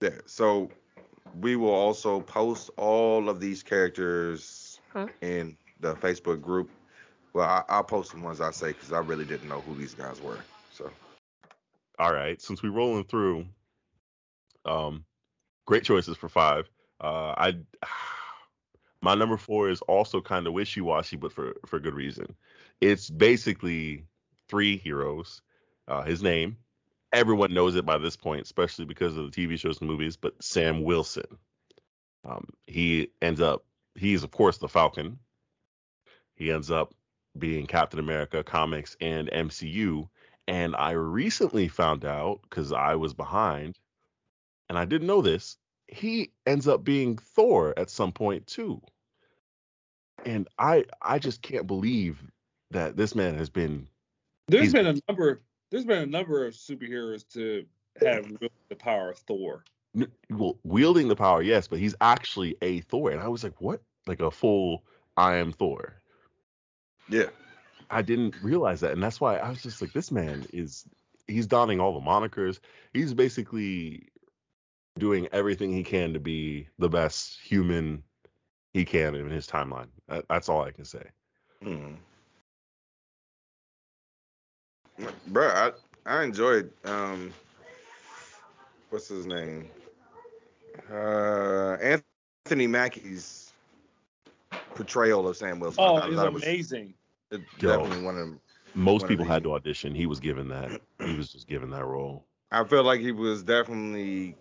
[0.00, 0.18] yeah.
[0.26, 0.70] So
[1.40, 4.80] we will also post all of these characters
[5.22, 6.70] in the Facebook group.
[7.32, 9.94] Well, I, I'll post the ones I say because I really didn't know who these
[9.94, 10.38] guys were.
[10.72, 10.90] So
[11.98, 13.46] all right, since we're rolling through,
[14.64, 15.04] um,
[15.66, 16.68] great choices for five.
[17.00, 17.56] Uh, I
[19.02, 22.34] my number four is also kind of wishy washy, but for for good reason.
[22.80, 24.04] It's basically
[24.52, 25.40] three heroes.
[25.88, 26.58] Uh, his name,
[27.10, 30.18] everyone knows it by this point, especially because of the TV shows and movies.
[30.18, 31.38] But Sam Wilson,
[32.22, 35.18] um, he ends up he's of course the Falcon.
[36.34, 36.94] He ends up
[37.38, 40.06] being Captain America comics and MCU.
[40.46, 43.78] And I recently found out because I was behind,
[44.68, 45.56] and I didn't know this.
[45.88, 48.82] He ends up being Thor at some point too.
[50.26, 52.22] And I I just can't believe
[52.70, 53.88] that this man has been
[54.48, 55.42] There's He's- been a number.
[55.70, 57.64] There's been a number of superheroes to
[58.04, 58.30] have
[58.68, 59.64] the power of Thor.
[60.30, 63.10] well, wielding the power, yes, but he's actually a Thor.
[63.10, 63.82] And I was like, what?
[64.06, 64.84] Like a full
[65.16, 65.94] I am Thor.
[67.08, 67.28] yeah,
[67.90, 70.84] I didn't realize that, and that's why I was just like, this man is
[71.28, 72.58] he's donning all the monikers.
[72.92, 74.08] He's basically
[74.98, 78.02] doing everything he can to be the best human
[78.74, 79.88] he can in his timeline.
[80.28, 81.04] That's all I can say.
[81.62, 81.94] Hmm.
[85.30, 85.74] Bruh,
[86.06, 87.32] I, I enjoyed um
[88.90, 89.68] what's his name?
[90.90, 91.76] Uh
[92.44, 93.52] Anthony Mackie's
[94.74, 95.84] portrayal of Sam Wilson.
[95.84, 96.94] I Oh, it's thought it was amazing.
[97.30, 97.78] it- Yo.
[97.78, 98.40] definitely one of them.
[98.74, 99.94] Most One of people had to audition.
[99.94, 100.80] He was given that.
[101.04, 102.24] He was just given that role.
[102.50, 104.34] I feel like he was definitely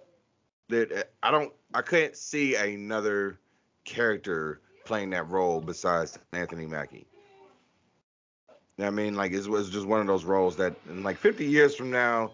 [0.69, 3.37] that I don't I couldn't see another
[3.83, 7.07] character playing that role besides Anthony Mackie.
[8.83, 11.75] I mean, like it was just one of those roles that, in like 50 years
[11.75, 12.31] from now,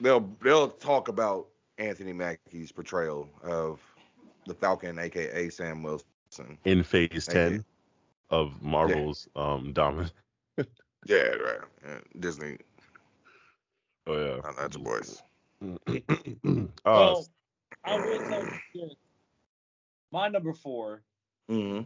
[0.00, 1.46] they'll they'll talk about
[1.78, 3.80] Anthony Mackie's portrayal of
[4.46, 6.58] the Falcon, aka Sam Wilson.
[6.64, 7.64] In Phase Thank 10 you.
[8.30, 10.12] of Marvel's um dominant.
[11.04, 11.58] Yeah, right.
[11.84, 12.58] Yeah, Disney.
[14.06, 14.40] Oh yeah.
[14.44, 15.20] uh, That's your boys.
[15.60, 17.26] oh, Well,
[17.82, 18.94] I will tell you this.
[20.12, 21.02] My number four
[21.50, 21.82] Mm-hmm.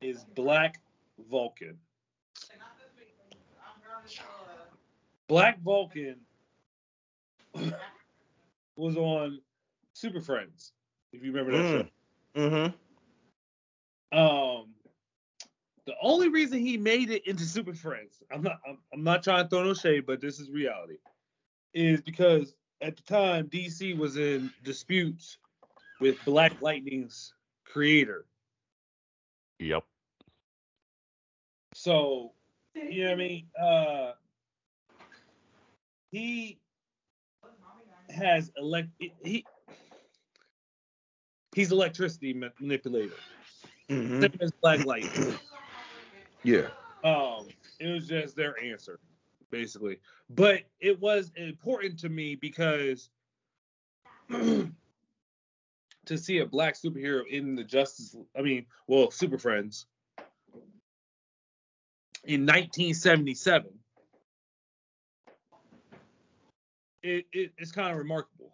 [0.00, 0.80] Is Black
[1.30, 1.78] Vulcan.
[5.28, 6.16] Black Vulcan
[8.76, 9.40] was on
[9.92, 10.72] Super Friends,
[11.12, 11.90] if you remember that Mm.
[12.36, 12.72] Mm-hmm.
[14.14, 14.18] show.
[14.60, 14.68] Um,
[15.86, 19.44] the only reason he made it into Super Friends, I'm not, I'm, I'm not trying
[19.44, 20.98] to throw no shade, but this is reality,
[21.74, 25.38] is because at the time DC was in disputes
[26.00, 27.32] with Black Lightning's
[27.64, 28.26] creator.
[29.58, 29.84] Yep.
[31.74, 32.32] So,
[32.74, 33.46] you know what I mean?
[33.60, 34.12] Uh,
[36.10, 36.58] he
[38.10, 39.44] has elect he
[41.54, 43.14] he's electricity ma- manipulator.
[43.90, 44.20] Mm-hmm.
[44.20, 45.08] Same as Black Light.
[46.42, 46.68] Yeah.
[47.02, 47.48] Um,
[47.80, 49.00] it was just their answer,
[49.50, 49.98] basically.
[50.30, 53.10] But it was important to me because
[56.06, 59.86] to see a black superhero in the Justice, I mean, well, Super Friends
[62.26, 63.70] in 1977,
[67.02, 68.52] it, it it's kind of remarkable.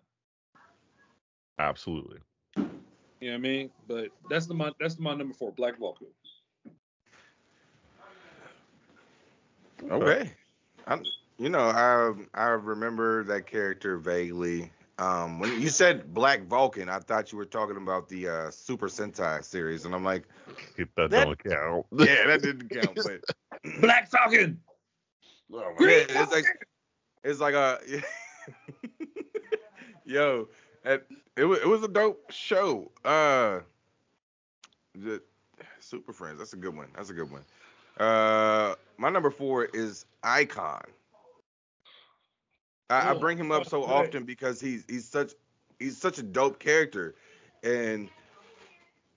[1.58, 2.18] Absolutely.
[2.56, 2.68] You know
[3.20, 3.70] what I mean?
[3.88, 6.08] But that's the my that's my number four, Black Vulcan.
[9.90, 10.30] Okay.
[10.86, 11.02] I'm,
[11.38, 14.70] you know, I I remember that character vaguely.
[15.02, 18.86] Um, when you said Black Vulcan, I thought you were talking about the uh, Super
[18.86, 20.28] Sentai series, and I'm like,
[20.76, 21.86] That, That- don't count.
[21.98, 22.96] yeah, that didn't count.
[22.96, 24.60] But Black Falcon.
[25.50, 26.44] yeah, Green it's like
[27.24, 27.80] it's like a
[30.04, 30.48] yo,
[30.84, 31.04] it,
[31.36, 32.90] it was it was a dope show.
[33.04, 33.60] Uh,
[34.94, 35.20] the
[35.80, 36.88] Super Friends, that's a good one.
[36.94, 37.42] That's a good one.
[37.98, 40.84] Uh, my number four is Icon.
[42.92, 45.32] I, I bring him up so often because he's he's such
[45.78, 47.14] he's such a dope character,
[47.62, 48.08] and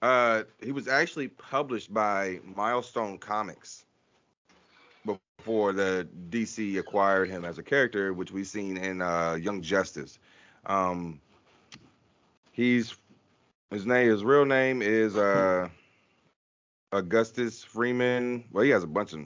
[0.01, 3.85] uh, he was actually published by Milestone Comics
[5.05, 10.19] before the DC acquired him as a character, which we've seen in uh, Young Justice.
[10.65, 11.19] Um,
[12.51, 12.95] he's
[13.71, 15.67] his name, his real name is uh,
[16.91, 18.45] Augustus Freeman.
[18.51, 19.19] Well, he has a bunch of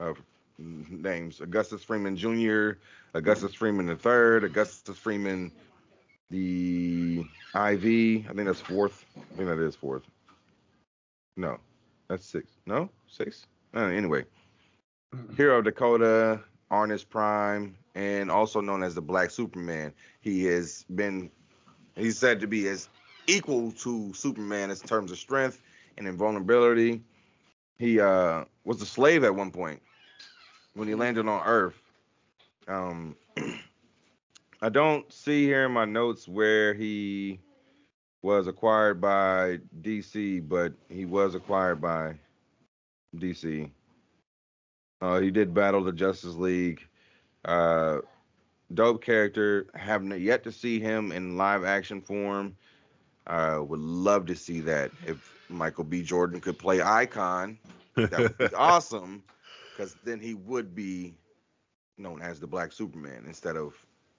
[0.00, 0.14] uh,
[0.58, 2.72] names: Augustus Freeman Jr.,
[3.16, 5.50] Augustus Freeman the Third, Augustus Freeman
[6.30, 7.24] the IV.
[7.54, 9.04] I think that's fourth.
[9.16, 10.02] I think that is fourth.
[11.36, 11.58] No,
[12.08, 12.50] that's six.
[12.66, 13.46] No, six.
[13.74, 14.24] Uh, anyway,
[15.36, 19.92] Hero of Dakota, Arnus Prime, and also known as the Black Superman.
[20.20, 21.30] He has been,
[21.94, 22.88] he's said to be as
[23.26, 25.60] equal to Superman in terms of strength
[25.96, 27.02] and invulnerability.
[27.78, 29.80] He uh, was a slave at one point
[30.74, 31.80] when he landed on Earth.
[32.68, 33.16] Um,
[34.62, 37.40] I don't see here in my notes where he
[38.22, 42.14] was acquired by DC, but he was acquired by
[43.16, 43.70] DC.
[45.00, 46.80] Uh, he did battle the Justice League.
[47.44, 47.98] Uh,
[48.74, 49.66] dope character.
[49.74, 52.56] Haven't yet to see him in live action form.
[53.26, 54.90] Uh, would love to see that.
[55.06, 56.02] If Michael B.
[56.02, 57.58] Jordan could play Icon,
[57.94, 59.22] that would be awesome.
[59.70, 61.14] Because then he would be
[61.98, 63.74] known as the Black Superman instead of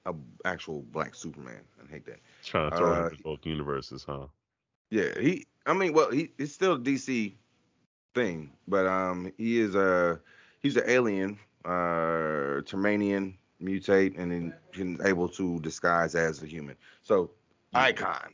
[0.05, 0.13] a
[0.45, 1.61] actual Black Superman.
[1.83, 2.19] I hate that.
[2.43, 4.27] Trying to throw Uh, him in both universes, huh?
[4.89, 5.45] Yeah, he.
[5.65, 7.35] I mean, well, he it's still a DC
[8.13, 10.19] thing, but um, he is a
[10.59, 16.75] he's an alien, uh, Terminian mutate, and then he's able to disguise as a human.
[17.03, 17.31] So,
[17.73, 18.33] Icon,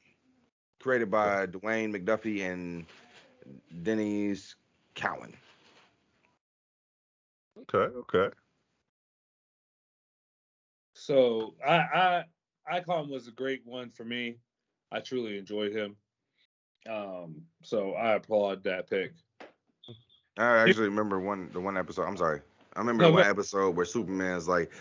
[0.80, 2.86] created by Dwayne McDuffie and
[3.84, 4.56] Denys
[4.96, 5.36] Cowan.
[7.58, 8.30] Okay, okay.
[11.04, 12.24] So I, I
[12.66, 14.38] Icon was a great one for me.
[14.90, 15.98] I truly enjoyed him.
[16.90, 19.12] Um, so I applaud that pick.
[20.38, 22.04] I actually remember one the one episode.
[22.04, 22.40] I'm sorry.
[22.74, 24.72] I remember No, one but- episode where Superman's like,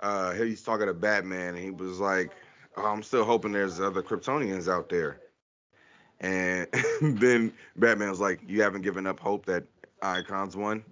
[0.00, 2.32] uh, he's talking to Batman, and he was like,
[2.76, 5.20] oh, "I'm still hoping there's other Kryptonians out there."
[6.20, 6.66] And
[7.00, 9.62] then Batman was like, "You haven't given up hope that
[10.02, 10.82] Icon's won."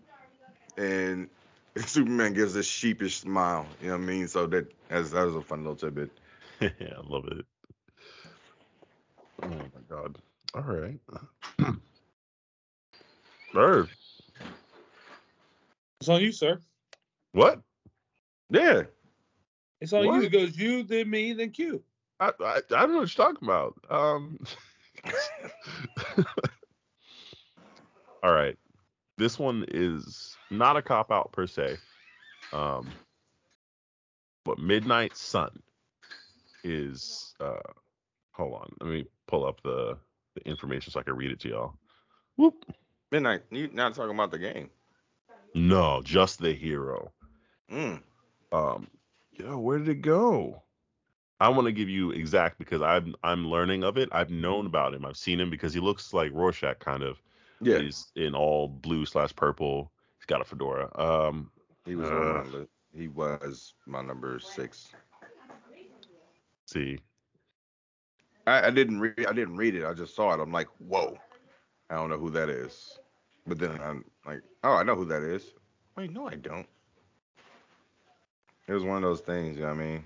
[0.77, 1.29] And
[1.77, 3.67] Superman gives this sheepish smile.
[3.81, 4.29] You know what I mean?
[4.29, 6.11] So that as that was a fun little tidbit.
[6.61, 7.45] yeah, I love it.
[9.43, 10.19] Oh my god.
[10.55, 11.01] All right.
[13.53, 13.89] Bird.
[16.01, 16.61] It's on you, sir.
[17.33, 17.61] What?
[18.51, 18.83] Yeah.
[19.81, 20.15] It's on What?
[20.17, 20.23] you.
[20.23, 21.83] It goes you, then me, then Q.
[22.21, 23.75] I, I I don't know what you're talking about.
[23.91, 24.39] Um.
[28.23, 28.57] All right.
[29.17, 31.77] This one is not a cop out per se.
[32.53, 32.89] Um.
[34.45, 35.63] But Midnight Sun
[36.65, 37.73] is uh
[38.33, 39.97] hold on, let me pull up the,
[40.35, 41.75] the information so I can read it to y'all.
[42.37, 42.67] Whoop.
[43.11, 43.43] Midnight.
[43.51, 44.71] You not talking about the game?
[45.55, 47.13] No, just the hero.
[47.71, 48.03] Mm.
[48.51, 48.89] Um,
[49.33, 50.63] yo, where did it go?
[51.41, 54.09] I want to give you exact because I'm I'm learning of it.
[54.13, 55.05] I've known about him.
[55.05, 57.21] I've seen him because he looks like Rorschach kind of.
[57.61, 57.79] Yeah.
[57.79, 59.91] He's in all blue slash purple.
[60.19, 60.91] He's got a fedora.
[60.99, 61.51] Um,
[61.85, 62.67] He was Uh.
[62.97, 64.95] He was my number six.
[66.67, 66.99] see,
[68.47, 69.27] I, I didn't read.
[69.27, 69.85] I didn't read it.
[69.85, 70.41] I just saw it.
[70.41, 71.19] I'm like, whoa.
[71.91, 72.99] I don't know who that is.
[73.47, 75.53] But then I'm like, oh, I know who that is.
[75.97, 76.67] Wait, no, I don't.
[78.67, 79.57] It was one of those things.
[79.57, 80.05] You know what I mean?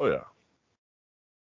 [0.00, 0.24] oh yeah.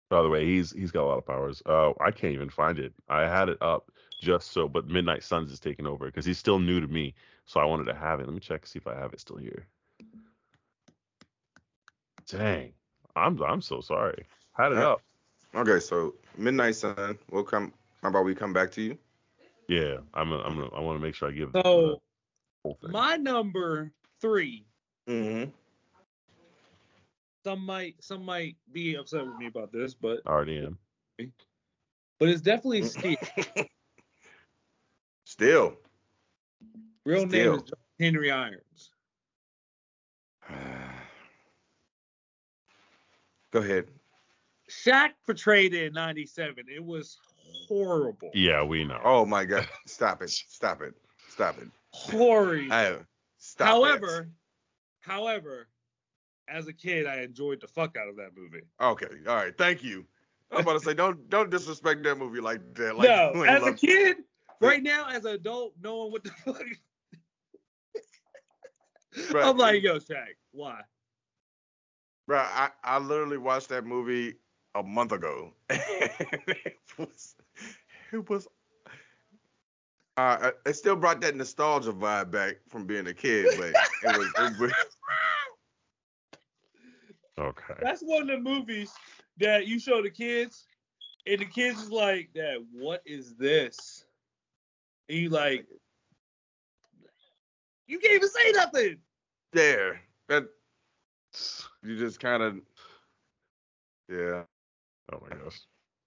[0.10, 1.62] By the way, he's he's got a lot of powers.
[1.65, 2.93] Uh, I can't even find it.
[3.10, 3.89] I had it up
[4.24, 7.14] just so, but Midnight Suns is taking over because he's still new to me.
[7.46, 8.26] So I wanted to have it.
[8.26, 9.68] Let me check see if I have it still here.
[12.28, 12.74] Dang,
[13.16, 14.26] I'm I'm so sorry.
[14.54, 14.94] Had it Yeah.
[14.94, 15.02] up.
[15.56, 17.18] Okay, so Midnight Sun.
[17.30, 17.74] We'll come.
[18.02, 18.98] How about we come back to you?
[19.68, 22.00] Yeah, I'm a, I'm a, I want to make sure I give So the
[22.64, 22.92] whole thing.
[22.92, 24.66] my number three.
[25.08, 25.52] Mm-hmm.
[27.46, 30.78] Some might some might be upset with me about this, but I already am.
[32.20, 33.18] but it's definitely Steel.
[35.34, 35.74] Steel.
[37.08, 38.91] Real name is John Henry Irons.
[43.52, 43.88] Go ahead.
[44.69, 46.65] Shaq portrayed it in '97.
[46.67, 47.17] It was
[47.67, 48.30] horrible.
[48.36, 49.00] Yeah, we know.
[49.04, 49.67] Oh my God!
[49.88, 50.30] Stop it!
[50.30, 50.93] Stop it!
[51.30, 51.67] Stop it!
[51.93, 52.72] Horrid.
[53.39, 54.30] Stop however,
[55.00, 55.67] however,
[56.48, 58.65] as a kid, I enjoyed the fuck out of that movie.
[58.80, 59.08] Okay.
[59.28, 59.58] All right.
[59.58, 60.06] Thank you.
[60.52, 62.96] I'm about to say don't don't disrespect that movie like that.
[62.96, 64.17] Like, no, as a love- kid,
[64.63, 66.63] right now, as an adult, knowing what the fuck,
[69.32, 69.45] Right.
[69.45, 70.82] I'm like, yo, Shaq, why?
[72.28, 74.36] Bro, I, I literally watched that movie
[74.73, 75.54] a month ago.
[75.69, 77.36] it was,
[78.12, 78.47] it was
[80.17, 84.28] uh, it still brought that nostalgia vibe back from being a kid, but it was,
[84.39, 84.71] it was
[87.39, 87.73] Okay.
[87.82, 88.91] That's one of the movies
[89.38, 90.67] that you show the kids,
[91.26, 94.06] and the kids is like, Dad, what is this?
[95.10, 95.68] And you like,
[97.88, 98.98] you can't even say nothing.
[99.52, 100.02] there.
[100.30, 100.46] That
[101.84, 102.56] you just kind of
[104.10, 104.44] yeah.
[105.12, 105.60] Oh my gosh.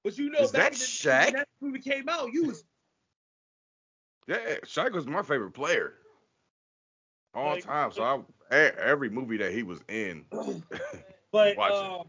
[0.05, 1.25] But you know, Is back that Shaq?
[1.27, 2.65] when that movie came out, you was
[4.27, 5.95] Yeah, Shaq was my favorite player
[7.35, 7.93] all Like- time.
[7.93, 8.03] So
[8.51, 10.25] I every movie that he was in,
[11.33, 12.07] But um,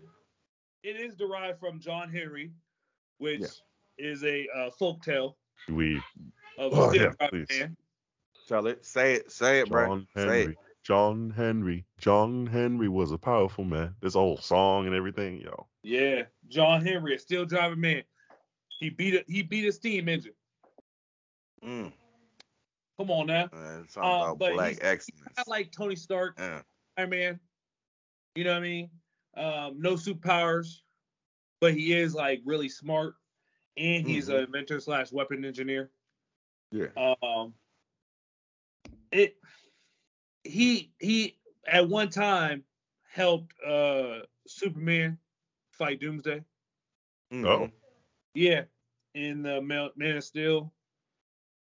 [0.84, 2.52] it is derived from John Henry,
[3.18, 3.48] which Yeah.
[4.12, 6.02] is a uh, folk tale We
[6.58, 7.48] of Oh, yeah, yeah, please.
[7.60, 7.78] man.
[8.48, 9.88] tell it, say it, say it, bro.
[9.88, 10.44] John Say Henry.
[10.54, 10.58] it.
[10.84, 11.86] John Henry.
[11.98, 13.96] John Henry was a powerful man.
[14.02, 15.68] This old song and everything, yo.
[15.84, 18.04] Yeah, John Henry, a still driving man.
[18.80, 20.34] He beat a he beat a steam engine.
[21.64, 21.92] Mm,
[22.98, 23.50] Come on now.
[23.52, 25.24] man, something Uh, about black excellence.
[25.36, 26.62] Not like Tony Stark, Yeah.
[26.98, 27.40] Iron Man.
[28.36, 28.90] You know what I mean?
[29.36, 30.82] Um, no superpowers,
[31.60, 33.16] but he is like really smart,
[33.76, 34.36] and he's Mhm.
[34.38, 35.92] an inventor slash weapon engineer.
[36.72, 36.88] Yeah.
[36.98, 37.54] Um,
[39.12, 39.38] it
[40.44, 42.64] he he at one time
[43.12, 45.18] helped uh Superman
[45.72, 46.44] fight Doomsday.
[47.34, 47.70] Oh.
[48.34, 48.64] Yeah,
[49.14, 50.72] in the Ma- Man of Steel,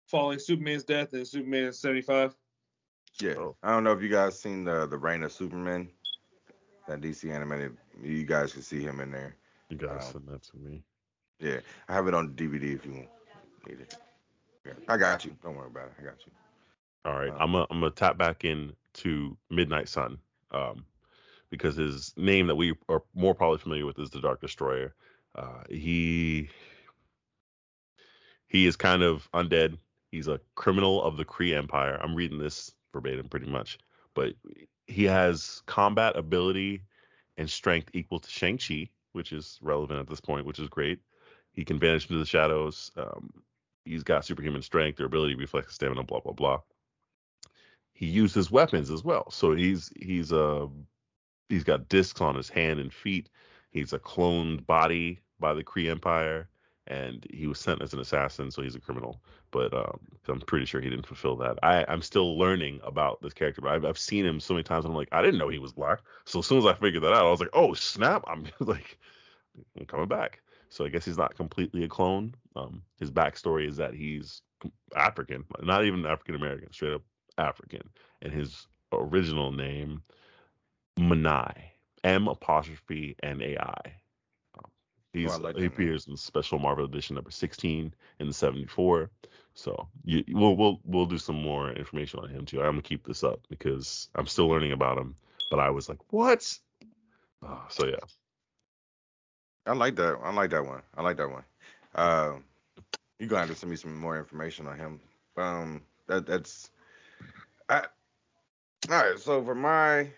[0.06, 2.36] following Superman's death in Superman seventy five.
[3.20, 3.34] Yeah.
[3.38, 3.56] Oh.
[3.62, 5.88] I don't know if you guys seen the the Reign of Superman,
[6.86, 7.76] that DC animated.
[8.02, 9.36] You guys can see him in there.
[9.70, 10.12] You guys Wow.
[10.12, 10.82] send that to me.
[11.40, 13.08] Yeah, I have it on DVD if you want.
[13.66, 13.96] Need it.
[14.88, 15.36] I got you.
[15.42, 15.92] Don't worry about it.
[16.00, 16.32] I got you.
[17.04, 17.38] All right, Wow.
[17.40, 20.18] I'm gonna I'm gonna tap back in to Midnight Sun,
[20.50, 20.84] um,
[21.50, 24.94] because his name that we are more probably familiar with is the Dark Destroyer.
[25.34, 26.50] Uh, he
[28.48, 29.78] he is kind of undead.
[30.10, 31.98] He's a criminal of the Kree Empire.
[32.02, 33.78] I'm reading this verbatim pretty much,
[34.14, 34.34] but
[34.86, 36.82] he has combat ability
[37.36, 40.98] and strength equal to Shang Chi, which is relevant at this point, which is great.
[41.52, 42.90] He can vanish into the shadows.
[42.96, 43.32] Um,
[43.88, 46.60] he's got superhuman strength, their ability, reflex, stamina, blah blah blah.
[47.92, 49.30] he uses weapons as well.
[49.30, 50.66] So he's he's uh
[51.48, 53.28] he's got discs on his hand and feet.
[53.70, 56.48] He's a cloned body by the Kree Empire,
[56.86, 59.22] and he was sent as an assassin, so he's a criminal.
[59.50, 61.58] But um, I'm pretty sure he didn't fulfill that.
[61.62, 64.84] I, I'm still learning about this character, but I've, I've seen him so many times.
[64.84, 66.00] I'm like, I didn't know he was black.
[66.24, 68.24] So as soon as I figured that out, I was like, oh snap!
[68.28, 68.98] I'm like,
[69.78, 70.40] I'm coming back.
[70.70, 72.34] So I guess he's not completely a clone.
[72.56, 74.42] Um, his backstory is that he's
[74.94, 77.02] African, not even African American, straight up
[77.38, 77.88] African,
[78.22, 80.02] and his original name
[80.98, 81.54] Manai,
[82.04, 83.92] M apostrophe N A I.
[84.58, 84.70] Um,
[85.12, 89.10] he's Oh, like he appears in special Marvel edition number 16 in the 74.
[89.54, 92.60] So you, we'll we'll we'll do some more information on him too.
[92.60, 95.16] I'm gonna keep this up because I'm still learning about him.
[95.50, 96.58] But I was like, what?
[97.44, 97.96] Uh, so yeah,
[99.68, 100.18] I like that.
[100.22, 100.80] I like that one.
[100.96, 101.44] I like that one.
[101.94, 102.32] Uh,
[103.18, 105.00] you're gonna have to send me some more information on him.
[105.36, 106.70] Um, that that's.
[107.68, 107.84] I,
[108.90, 109.18] all right.
[109.18, 110.08] So for my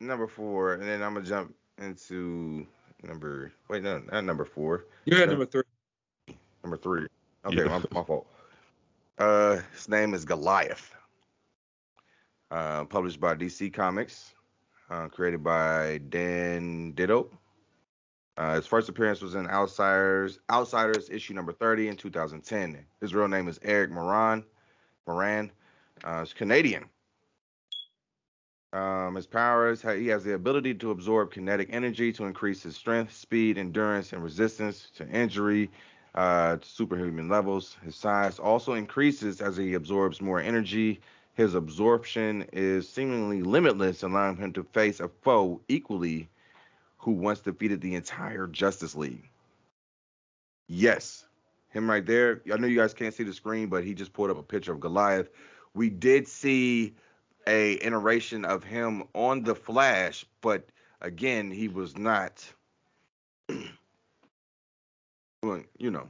[0.00, 2.64] number four, and then I'm gonna jump into
[3.02, 3.52] number.
[3.68, 4.84] Wait, no, not number four.
[5.04, 5.62] You had number three.
[6.62, 7.06] Number three.
[7.44, 7.64] Okay, Yeah.
[7.64, 8.26] my, my fault.
[9.18, 10.94] Uh, his name is Goliath.
[12.50, 14.34] Uh, published by DC Comics.
[14.90, 17.28] Uh, created by Dan DiDio.
[18.36, 22.84] Uh, his first appearance was in Outsiders, Outsiders issue number 30 in 2010.
[23.00, 24.44] His real name is Eric Moran.
[25.06, 25.52] Moran.
[26.02, 26.84] Uh, he's Canadian.
[28.72, 33.14] Um, his powers, he has the ability to absorb kinetic energy to increase his strength,
[33.14, 35.70] speed, endurance, and resistance to injury
[36.16, 37.76] uh, to superhuman levels.
[37.84, 41.00] His size also increases as he absorbs more energy.
[41.34, 46.28] His absorption is seemingly limitless, allowing him to face a foe equally
[47.04, 49.28] who once defeated the entire Justice League.
[50.68, 51.26] Yes,
[51.68, 52.40] him right there.
[52.50, 54.72] I know you guys can't see the screen, but he just pulled up a picture
[54.72, 55.28] of Goliath.
[55.74, 56.94] We did see
[57.46, 60.66] a iteration of him on the Flash, but
[61.02, 62.42] again, he was not.
[63.50, 63.70] you
[65.90, 66.08] know.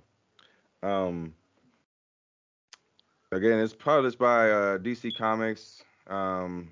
[0.85, 1.35] Um.
[3.33, 5.83] Again, it's published by uh, DC Comics.
[6.07, 6.71] Um,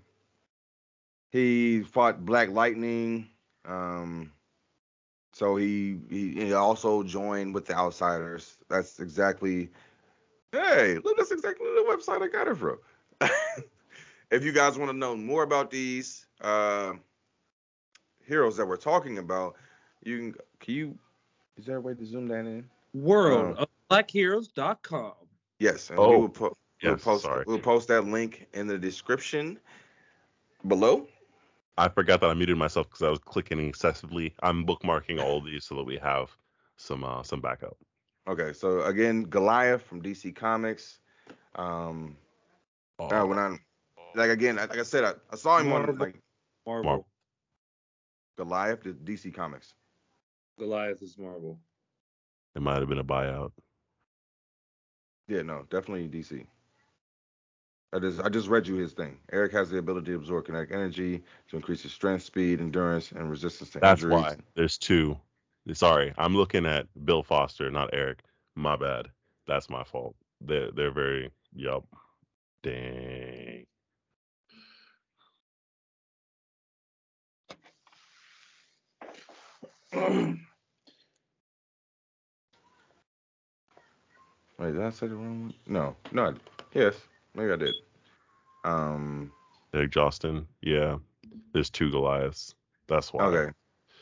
[1.33, 3.32] he fought Black Lightning.
[3.65, 4.33] Um,
[5.33, 8.59] so he, he he also joined with the Outsiders.
[8.69, 9.71] That's exactly.
[10.53, 12.79] Hey, look, that's exactly the website I got it from.
[14.31, 16.93] if you guys want to know more about these uh,
[18.27, 19.57] heroes that we're talking about,
[20.03, 20.35] you can.
[20.61, 20.99] Can you?
[21.57, 22.69] Is there a way to zoom that in?
[22.95, 25.13] World of blackheroes.com.
[25.59, 27.45] Yes, and Oh, we will po- we'll yes, post sorry.
[27.47, 29.59] we'll post that link in the description
[30.67, 31.07] below.
[31.79, 34.35] I forgot that I muted myself because I was clicking excessively.
[34.43, 36.31] I'm bookmarking all of these so that we have
[36.77, 37.77] some uh, some backup.
[38.29, 40.99] Okay, so again, Goliath from DC Comics.
[41.57, 42.17] Um,
[43.01, 43.57] now when I
[44.15, 45.97] like again, like I said, I, I saw him on Marvel.
[45.97, 46.21] like
[46.67, 46.85] Marvel.
[46.85, 47.07] Marvel.
[48.37, 49.75] Goliath, the DC Comics.
[50.59, 51.59] Goliath is Marvel.
[52.55, 53.53] it might have been a buyout.
[55.29, 56.47] Yeah, no, definitely DC.
[57.93, 59.19] I just I just read you his thing.
[59.33, 63.31] Eric has the ability to absorb kinetic energy to increase his strength, speed, endurance, and
[63.31, 64.09] resistance to That's injuries.
[64.09, 65.19] why there's two.
[65.75, 68.21] Sorry, I'm looking at Bill Foster, not Eric.
[68.57, 69.09] My bad.
[69.47, 70.17] That's my fault.
[70.41, 71.85] They're they're very yup.
[72.63, 73.67] Dang.
[84.59, 85.55] Wait, did I say the wrong one?
[85.67, 86.35] No, no.
[86.75, 86.97] Yes,
[87.35, 87.75] maybe I did.
[88.65, 89.33] Um.
[89.75, 90.47] Eric Jostin.
[90.61, 90.99] Yeah.
[91.53, 92.55] There's two Goliaths.
[92.89, 93.25] That's why.
[93.25, 93.53] Okay.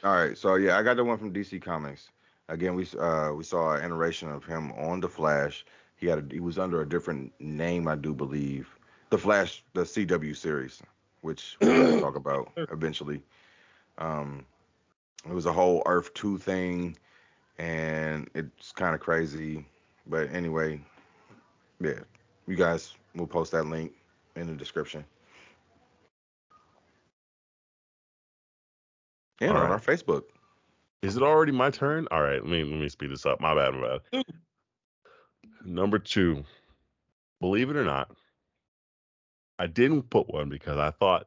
[0.04, 0.36] All right.
[0.36, 2.08] So yeah, I got the one from DC Comics.
[2.48, 5.64] Again, we uh we saw an iteration of him on the Flash.
[5.96, 8.68] He had a, he was under a different name, I do believe.
[9.10, 10.82] The Flash, the CW series,
[11.20, 13.22] which we'll talk about eventually.
[13.98, 14.46] Um,
[15.28, 16.96] it was a whole Earth Two thing,
[17.58, 19.66] and it's kind of crazy.
[20.06, 20.80] But anyway,
[21.80, 22.00] yeah,
[22.46, 23.92] you guys, we'll post that link
[24.36, 25.04] in the description.
[29.40, 29.70] And All on right.
[29.70, 30.24] our Facebook.
[31.02, 32.08] Is it already my turn?
[32.10, 33.40] All right, let me let me speed this up.
[33.40, 34.00] My bad, my bad.
[35.64, 36.44] Number two.
[37.40, 38.10] Believe it or not,
[39.58, 41.26] I didn't put one because I thought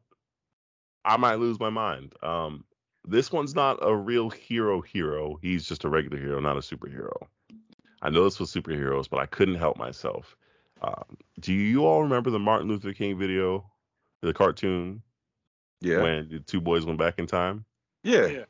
[1.06, 2.14] I might lose my mind.
[2.22, 2.66] Um,
[3.06, 5.38] this one's not a real hero hero.
[5.42, 7.14] He's just a regular hero, not a superhero.
[8.02, 10.36] I know this was superheroes, but I couldn't help myself.
[10.84, 13.70] Um, do you all remember the Martin Luther King video,
[14.22, 15.02] the cartoon,
[15.82, 16.02] Yeah.
[16.02, 17.66] when the two boys went back in time?
[18.04, 18.26] yeah.
[18.28, 18.44] Yeah.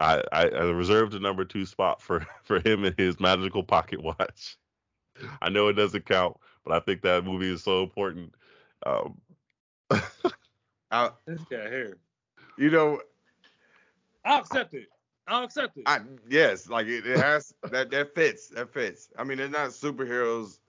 [0.00, 4.02] I, I, I reserved a number two spot for, for him and his magical pocket
[4.02, 4.56] watch.
[5.42, 8.34] I know it doesn't count, but I think that movie is so important.
[8.86, 9.20] Um,
[10.90, 11.98] I, This guy here.
[12.56, 13.00] you know,
[14.24, 14.86] I'll accept it.
[15.28, 15.82] I'll accept it.
[15.84, 16.00] I
[16.30, 18.48] yes, like it, it has that that fits.
[18.48, 19.10] That fits.
[19.18, 20.59] I mean, they're not superheroes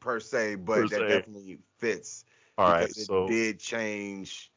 [0.00, 1.08] per se, but Per that se.
[1.08, 2.24] definitely fits.
[2.58, 4.50] All right, it so did change.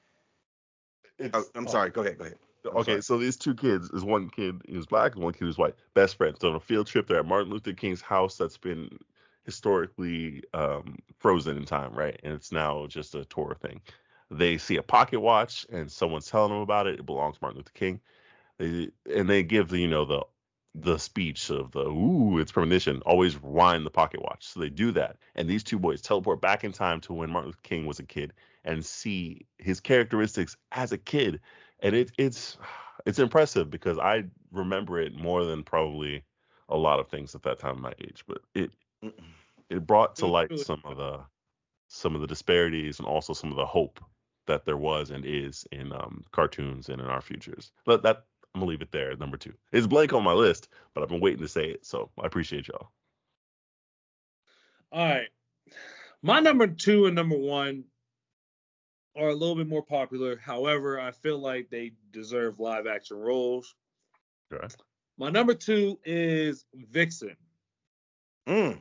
[1.33, 1.91] Oh, I'm sorry.
[1.91, 2.17] Go ahead.
[2.17, 2.37] Go ahead.
[2.65, 3.01] I'm Okay, sorry.
[3.01, 6.17] so these two kids is one kid who's black and one kid who's white, best
[6.17, 6.39] friends.
[6.41, 8.89] So on a field trip, they're at Martin Luther King's house that's been
[9.45, 12.19] historically um, frozen in time, right?
[12.23, 13.81] And it's now just a tour thing.
[14.31, 16.99] They see a pocket watch and someone's telling them about it.
[16.99, 18.01] It belongs to Martin Luther King.
[18.57, 20.23] They, and they give the you know the
[20.77, 23.01] the speech of the ooh it's premonition.
[23.05, 24.45] Always rewind the pocket watch.
[24.45, 27.49] So they do that, and these two boys teleport back in time to when Martin
[27.49, 31.39] Luther King was a kid and see his characteristics as a kid
[31.79, 32.57] and it, it's
[33.05, 36.23] it's impressive because I remember it more than probably
[36.69, 38.23] a lot of things at that time of my age.
[38.27, 38.71] But it
[39.69, 41.19] it brought to light some of the
[41.87, 43.99] some of the disparities and also some of the hope
[44.47, 47.71] that there was and is in um, cartoons and in our futures.
[47.85, 48.25] But that
[48.55, 49.53] I'm gonna leave it there number two.
[49.73, 52.69] It's blank on my list, but I've been waiting to say it, so I appreciate
[52.69, 52.89] y'all.
[54.93, 55.27] All right.
[56.21, 57.83] My number two and number one
[59.17, 60.37] are a little bit more popular.
[60.37, 63.75] However, I feel like they deserve live action roles.
[64.53, 64.73] Okay.
[65.17, 67.35] My number two is Vixen.
[68.47, 68.79] Mm.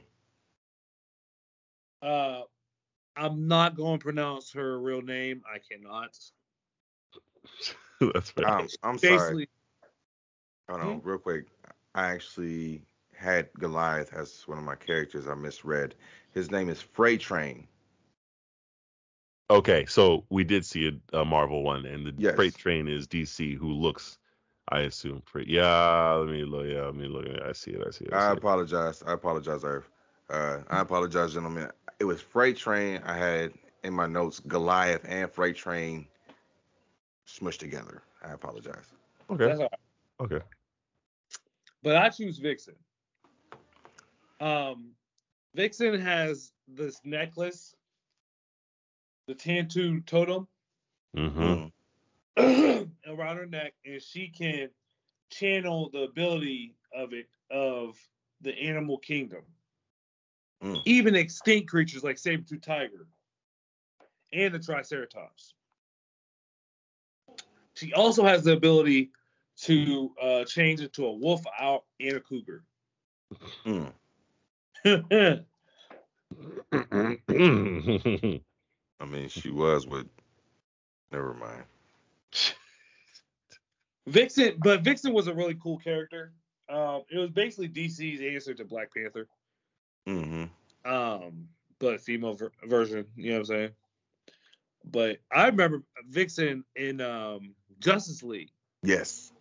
[2.00, 2.42] Uh,
[3.16, 5.42] I'm not going to pronounce her real name.
[5.52, 6.16] I cannot.
[8.14, 8.48] That's fair.
[8.48, 9.16] Um, I'm sorry.
[9.16, 9.48] Basically,
[10.68, 11.46] Hold on, real quick.
[11.94, 12.82] I actually
[13.14, 15.28] had Goliath as one of my characters.
[15.28, 15.94] I misread.
[16.32, 17.68] His name is Freight Train.
[19.50, 22.34] Okay, so we did see a, a Marvel one, and the Yes.
[22.34, 24.18] freight train is DC, who looks,
[24.70, 25.48] I assume, freight.
[25.48, 26.66] Yeah, let me look.
[26.66, 27.26] Yeah, let me look.
[27.42, 27.84] I see it.
[27.86, 28.14] I see it.
[28.14, 28.38] I I see it.
[28.38, 29.02] apologize.
[29.06, 29.88] I apologize, Irv.
[30.30, 31.68] Uh, I apologize, gentlemen.
[32.00, 33.02] It was Freight Train.
[33.04, 33.52] I had
[33.84, 36.06] in my notes Goliath and Freight Train
[37.28, 38.02] smushed together.
[38.26, 38.92] I apologize.
[39.30, 39.46] Okay.
[39.46, 39.83] that's all right.
[40.24, 40.40] Okay.
[41.82, 42.74] But I choose Vixen.
[44.40, 44.92] Um,
[45.54, 47.74] Vixen has this necklace,
[49.28, 50.48] the Tantu totem.
[51.16, 51.66] Mm-hmm.
[52.38, 52.90] Mm.
[53.06, 54.70] around her neck, and she can
[55.30, 57.96] channel the ability of it of
[58.40, 59.42] the animal kingdom,
[60.62, 60.80] Mm.
[60.86, 63.06] even extinct creatures like saber-tooth tiger
[64.32, 65.54] and the triceratops.
[67.74, 69.10] She also has the ability
[69.62, 72.62] to uh, change into a wolf, owl, and a cougar.
[73.64, 73.92] Mm.
[79.00, 80.06] I mean, she was with.
[81.12, 81.64] Never mind.
[84.06, 86.32] Vixen, but Vixen was a really cool character.
[86.68, 89.28] Um, it was basically DC's answer to Black Panther.
[90.06, 90.92] Mm-hmm.
[90.92, 91.48] um,
[91.78, 93.06] but female ver- version.
[93.16, 93.70] You know what I'm saying?
[94.84, 98.50] But I remember Vixen in um, Justice League.
[98.82, 99.32] Yes.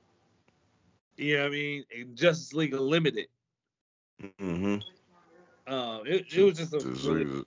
[1.17, 1.85] You know what I mean?
[1.91, 3.27] In Justice League Unlimited.
[4.21, 4.77] Mm-hmm.
[5.73, 7.43] Um, it, it was just a really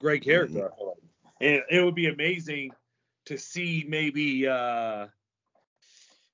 [0.00, 0.70] great character.
[0.72, 0.96] I feel like.
[1.40, 2.72] And it would be amazing
[3.26, 4.46] to see maybe.
[4.46, 5.06] Uh,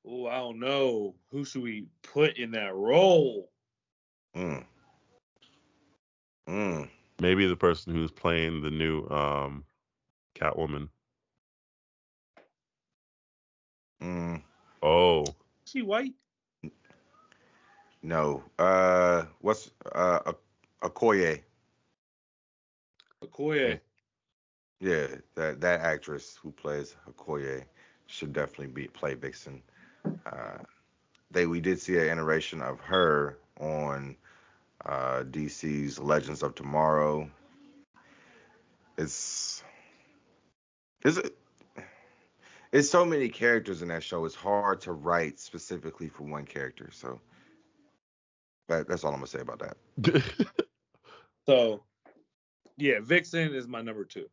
[0.07, 1.14] oh, I don't know.
[1.31, 3.51] Who should we put in that role?
[4.37, 4.64] Mm.
[6.49, 6.89] Mm.
[7.20, 9.64] Maybe the person who's playing the new um,
[10.35, 10.89] Catwoman.
[14.03, 14.43] Mm.
[14.83, 15.33] Oh, Is
[15.77, 16.14] she white?
[18.03, 18.43] No.
[18.59, 21.43] Uh, what's uh a Okoye?
[23.22, 23.81] Okoye.
[24.81, 27.64] Yeah, that that actress who plays Okoye
[28.07, 29.62] should definitely be play Vixen.
[30.24, 30.59] Uh,
[31.31, 34.16] they we did see an iteration of her on
[34.85, 37.29] uh, DC's Legends of Tomorrow.
[38.97, 39.62] It's
[41.05, 41.37] is it.
[42.77, 44.27] It's so many characters in that show.
[44.27, 46.91] It's hard to write specifically for one character.
[46.93, 47.18] So
[48.68, 50.22] that, that's all I'm gonna say about that.
[51.49, 51.85] So,
[52.77, 54.27] yeah, Vixen is my number two.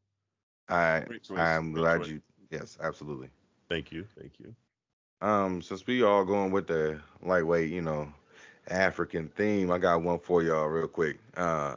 [0.67, 1.03] I
[1.35, 2.09] I'm glad choice.
[2.09, 2.21] you.
[2.49, 3.29] Yes, absolutely.
[3.69, 4.55] thank you, thank you.
[5.21, 8.11] Um, since we all going with the lightweight, you know,
[8.67, 11.19] African theme, I got one for y'all real quick.
[11.37, 11.75] Uh,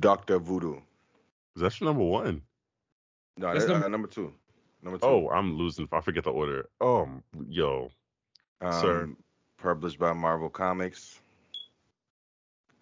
[0.00, 0.80] Doctor Voodoo.
[1.54, 2.42] That's your number one.
[3.36, 4.34] No, That's that, number- uh, number two.
[4.82, 5.06] Number two.
[5.06, 5.88] Oh, I'm losing.
[5.92, 6.68] I forget the order.
[6.80, 7.08] Oh,
[7.48, 7.90] yo,
[8.60, 9.08] um, sir.
[9.58, 11.20] Published by Marvel Comics.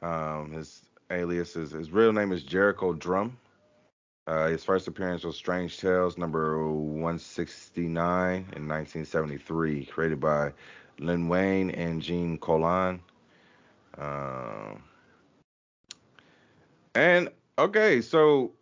[0.03, 3.39] Um, his alias is his real name is Jericho Drum.
[4.27, 10.53] Uh, his first appearance was Strange Tales number 169 in 1973, created by
[10.99, 13.01] Len Wein and Gene Colan.
[13.99, 14.83] Um,
[16.95, 17.29] and
[17.59, 18.53] okay, so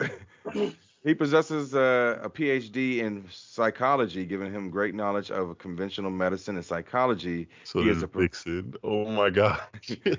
[1.04, 6.64] He possesses uh, a PhD in psychology, giving him great knowledge of conventional medicine and
[6.64, 7.48] psychology.
[7.64, 8.74] So He is a pro- Vixen.
[8.84, 9.60] Oh my god.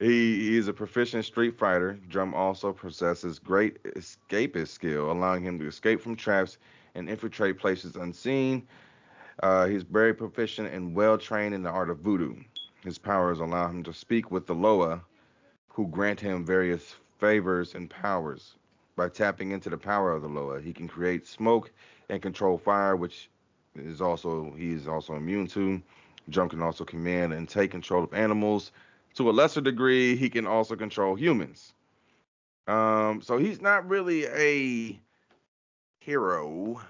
[0.00, 1.98] He, he is a proficient street fighter.
[2.08, 6.58] Drum also possesses great escapist skill, allowing him to escape from traps
[6.94, 8.68] and infiltrate places unseen.
[9.42, 12.36] Uh, he's very proficient and well trained in the art of voodoo.
[12.84, 15.02] His powers allow him to speak with the Loa,
[15.66, 18.54] who grant him various favors and powers.
[18.98, 21.70] By tapping into the power of the Loa, he can create smoke
[22.08, 23.30] and control fire, which
[23.76, 25.80] is also he is also immune to.
[26.30, 28.72] Drum can also command and take control of animals.
[29.14, 31.74] To a lesser degree, he can also control humans.
[32.66, 35.00] Um, so he's not really a
[36.00, 36.80] hero.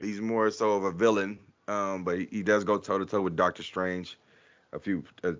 [0.00, 1.38] He's more so of a villain.
[1.68, 4.18] Um, but he, he does go toe to toe with Doctor Strange.
[4.72, 5.32] A few, uh,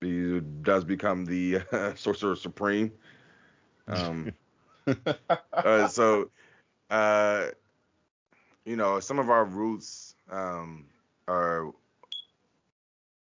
[0.00, 2.92] he does become the uh, Sorcerer Supreme.
[3.88, 4.29] Um,
[5.52, 6.30] uh, so,
[6.90, 7.46] uh,
[8.64, 10.86] you know, some of our roots um,
[11.28, 11.72] are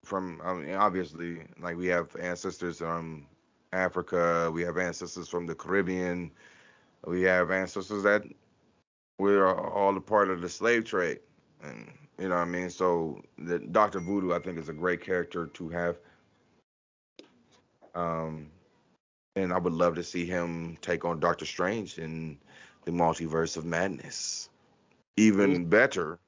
[0.05, 3.27] from, I mean, obviously, like we have ancestors from
[3.73, 6.31] Africa, we have ancestors from the Caribbean,
[7.05, 8.23] we have ancestors that
[9.19, 11.21] we're all a part of the slave trade.
[11.63, 12.71] And, you know what I mean?
[12.71, 14.01] So, the Dr.
[14.01, 15.97] Voodoo, I think, is a great character to have.
[17.95, 18.51] Um,
[19.37, 22.39] and I would love to see him take on Doctor Strange in
[22.85, 24.49] the multiverse of madness.
[25.17, 26.19] Even better,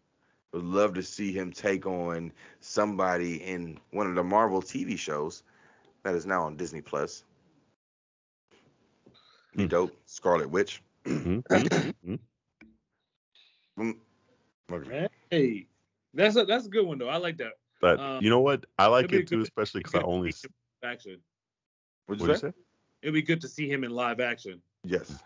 [0.53, 5.43] would love to see him take on somebody in one of the Marvel TV shows
[6.03, 7.25] that is now on Disney Plus.
[9.57, 9.69] Be Hmm.
[9.69, 9.97] dope.
[10.07, 10.83] Scarlet Witch.
[11.05, 12.19] Mhm, mhm, mhm.
[13.79, 13.97] Mm.
[14.71, 15.09] Okay.
[15.31, 15.67] Hey,
[16.15, 17.09] that's a that's a good one though.
[17.09, 18.67] I like that But Um, you know what?
[18.79, 20.31] I like it'd be it too, especially because I only.
[20.33, 20.53] see him
[20.83, 21.23] in action.
[22.07, 22.49] What'd What you you say?
[22.49, 22.53] say?
[23.03, 24.61] It'd be good to see him in live action.
[24.85, 25.23] Yes.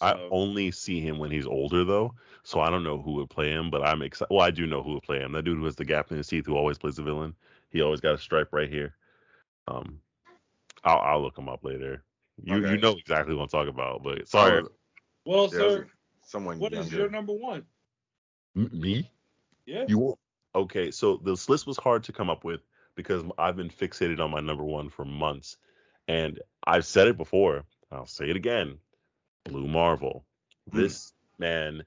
[0.00, 3.50] I only see him when he's older though, so I don't know who would play
[3.50, 3.70] him.
[3.70, 4.32] But I'm excited.
[4.32, 5.32] Well, I do know who would play him.
[5.32, 7.34] That dude who has the gap in his teeth, who always plays the villain.
[7.70, 8.94] He always got a stripe right here.
[9.68, 10.00] Um,
[10.84, 12.04] I'll I'll look him up later.
[12.42, 14.02] You you know exactly what I'm talking about.
[14.02, 14.68] But sorry, Oh,
[15.24, 15.86] well, yeah, sir,
[16.22, 16.96] someone what is younger.
[16.96, 17.64] your number one?
[18.54, 19.10] M- me.
[19.64, 19.84] Yeah.
[19.88, 20.18] You?
[20.54, 22.60] Okay, so this list was hard to come up with
[22.94, 25.56] because I've been fixated on my number one for months,
[26.08, 27.64] and I've said it before.
[27.90, 28.78] I'll say it again.
[29.44, 30.24] Blue Marvel.
[30.70, 30.78] Hmm.
[30.78, 31.84] This man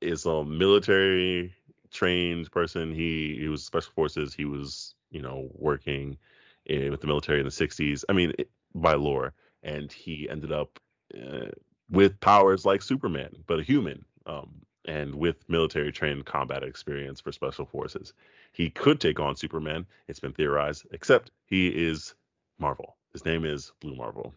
[0.00, 1.54] is a military
[1.90, 2.92] trained person.
[2.92, 4.34] He he was special forces.
[4.34, 6.18] He was you know working
[6.66, 8.04] in, with the military in the 60s.
[8.08, 9.32] I mean, it, by lore,
[9.62, 10.78] and he ended up
[11.14, 11.46] uh,
[11.90, 14.04] with powers like Superman, but a human.
[14.26, 18.14] Um, and with military trained combat experience for special forces.
[18.52, 19.86] He could take on Superman.
[20.08, 22.14] It's been theorized, except he is
[22.58, 22.96] Marvel.
[23.12, 24.34] His name is Blue Marvel.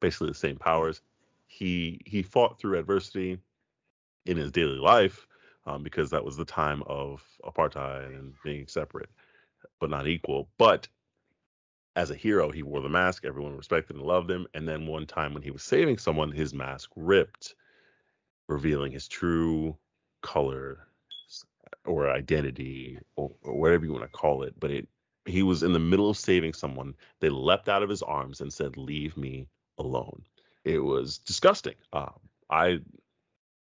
[0.00, 1.00] Basically the same powers.
[1.46, 3.38] He he fought through adversity
[4.26, 5.26] in his daily life
[5.66, 9.10] um, because that was the time of apartheid and being separate,
[9.80, 10.48] but not equal.
[10.58, 10.88] But
[11.96, 13.24] as a hero, he wore the mask.
[13.24, 14.46] Everyone respected and loved him.
[14.54, 17.54] And then one time when he was saving someone, his mask ripped,
[18.48, 19.76] revealing his true
[20.22, 20.88] color
[21.84, 24.58] or identity or, or whatever you want to call it.
[24.58, 24.88] But it
[25.26, 26.94] he was in the middle of saving someone.
[27.20, 29.48] They leapt out of his arms and said, "Leave me
[29.78, 30.24] alone."
[30.64, 31.76] It was disgusting.
[31.92, 32.18] Um,
[32.50, 32.80] I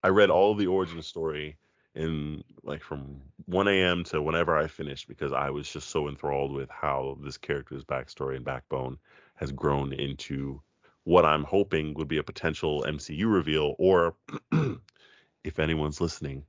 [0.03, 1.57] I read all the origin story
[1.95, 4.05] in like from 1 a.m.
[4.05, 8.37] to whenever I finished because I was just so enthralled with how this character's backstory
[8.37, 8.99] and backbone
[9.35, 10.63] has grown into
[11.05, 14.15] what I'm hoping would be a potential MCU reveal, or
[15.45, 16.45] if anyone's listening,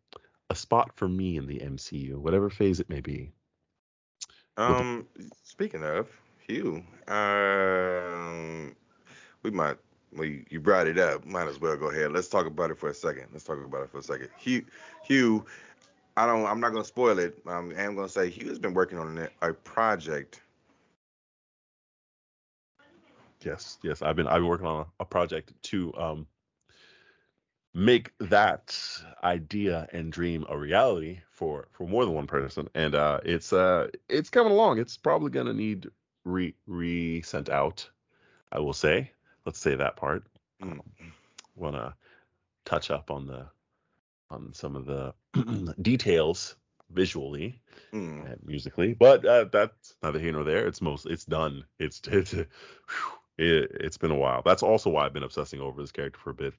[0.49, 3.31] a spot for me in the MCU, whatever phase it may be.
[4.57, 5.07] Um,
[5.43, 6.09] speaking of
[6.47, 8.75] Hugh, um,
[9.41, 9.77] we might.
[10.15, 11.25] Well, you, brought it up.
[11.25, 12.11] Might as well go ahead.
[12.11, 13.29] Let's talk about it for a second.
[13.31, 14.29] Let's talk about it for a second.
[14.37, 14.63] Hugh,
[15.03, 15.43] Hugh,
[16.15, 16.45] I don't.
[16.45, 17.39] I'm not gonna spoil it.
[17.47, 20.41] Um, I'm gonna say Hugh has been working on a, a project.
[23.41, 26.27] Yes, yes, I've been I've been working on a, a project to um
[27.73, 28.77] make that
[29.23, 33.87] idea and dream a reality for for more than one person, and uh, it's uh
[34.09, 34.79] it's coming along.
[34.79, 35.89] It's probably gonna need
[36.25, 37.89] re re sent out.
[38.51, 39.11] I will say.
[39.45, 40.25] Let's say that part.
[40.61, 40.79] Mm.
[41.55, 41.93] Want to
[42.65, 43.47] touch up on the
[44.29, 45.13] on some of the
[45.81, 46.55] details
[46.91, 47.59] visually
[47.91, 48.31] Mm.
[48.31, 50.65] and musically, but uh, that's neither here nor there.
[50.67, 51.63] It's most it's done.
[51.79, 52.47] It's it's it,
[53.37, 54.41] it's been a while.
[54.43, 56.53] That's also why I've been obsessing over this character for a bit,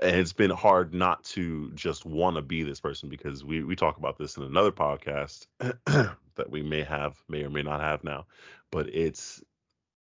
[0.00, 3.76] and it's been hard not to just want to be this person because we we
[3.76, 8.02] talk about this in another podcast that we may have, may or may not have
[8.02, 8.26] now,
[8.70, 9.42] but it's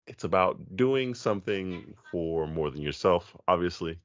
[0.06, 3.98] it's about doing something for more than yourself, obviously.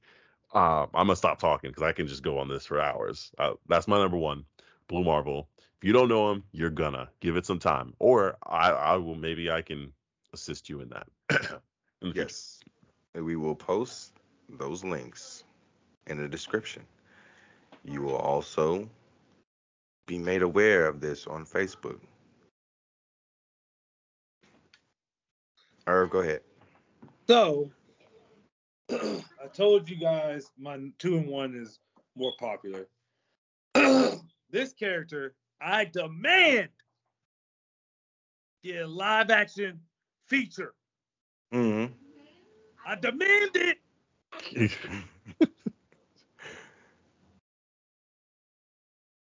[0.53, 3.31] Uh, I'm gonna stop talking because I can just go on this for hours.
[3.37, 4.45] Uh, that's my number one,
[4.87, 5.49] Blue Marvel.
[5.77, 9.15] If you don't know him, you're gonna give it some time, or I, I will
[9.15, 9.91] maybe I can
[10.33, 11.07] assist you in that.
[12.01, 12.21] in future.
[12.21, 12.59] Yes.
[13.13, 14.13] And we will post
[14.49, 15.44] those links
[16.07, 16.83] in the description.
[17.83, 18.89] You will also
[20.07, 21.99] be made aware of this on Facebook.
[25.87, 26.41] Irv, go ahead.
[27.27, 27.71] So,
[28.91, 31.79] I told you guys my two and one is
[32.15, 32.87] more popular.
[34.51, 36.69] this character, I demand
[38.63, 39.79] get a live action
[40.27, 40.73] feature.
[41.53, 41.93] Mm-hmm.
[42.87, 43.77] I demand it.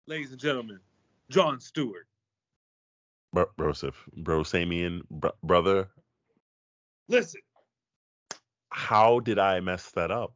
[0.08, 0.80] Ladies and gentlemen,
[1.28, 2.06] John Stewart.
[3.34, 5.90] Bro, Broseph, Bro Samian, br- brother.
[7.08, 7.42] Listen,
[8.70, 10.32] How did I mess that up?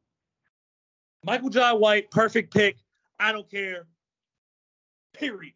[1.25, 2.77] Michael Jai White, perfect pick.
[3.19, 3.87] I don't care.
[5.15, 5.55] Period.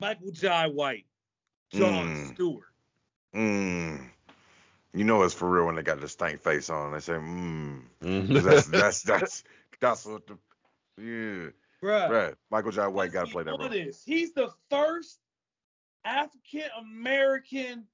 [0.00, 1.06] Michael Jai White,
[1.72, 2.34] John Mm.
[2.34, 2.74] Stewart.
[3.36, 4.10] Mm.
[4.94, 6.92] You know it's for real when they got the stank face on.
[6.92, 7.82] They say, mm.
[8.00, 8.42] Mhm.
[8.44, 9.44] That's that's that's
[9.80, 10.36] that's what the
[10.98, 11.48] yeah.
[11.82, 12.08] Bruh.
[12.08, 12.34] Right.
[12.50, 13.62] Michael Jai White gotta play that role.
[13.64, 14.02] honest.
[14.06, 15.18] He's the first
[16.04, 17.86] African American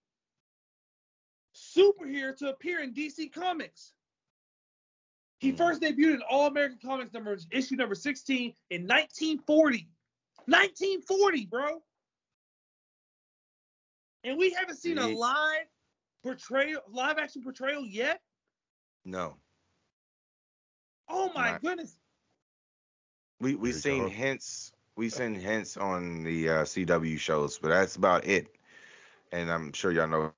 [1.54, 3.92] superhero to appear in DC Comics.
[5.38, 5.56] He Hmm.
[5.56, 9.88] first debuted in All American Comics number issue number 16 in 1940.
[10.46, 11.82] 1940, bro.
[14.24, 15.66] And we haven't seen a live
[16.22, 18.20] portrayal, live action portrayal yet.
[19.04, 19.38] No.
[21.08, 21.97] Oh my Not- goodness.
[23.40, 27.96] We we There seen hints we seen hints on the uh, CW shows, but that's
[27.96, 28.48] about it.
[29.32, 30.32] And I'm sure y'all know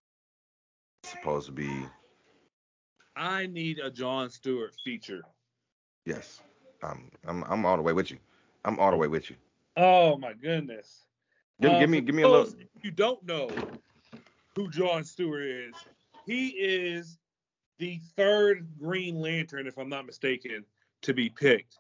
[1.03, 1.87] it's supposed to be
[3.17, 5.27] I need a John Stewart feature.
[6.07, 6.43] yes.
[6.83, 8.19] Um, I'm I'm all the way with you.
[8.65, 9.37] I'm all the way with you.
[9.77, 11.07] Oh my goodness.
[11.61, 13.49] Give, Um, give me give me a little If you don't know
[14.57, 15.75] who John Stewart is,
[16.27, 17.19] he is
[17.79, 20.65] the third Green Lantern, if I'm not mistaken,
[21.03, 21.79] to be picked.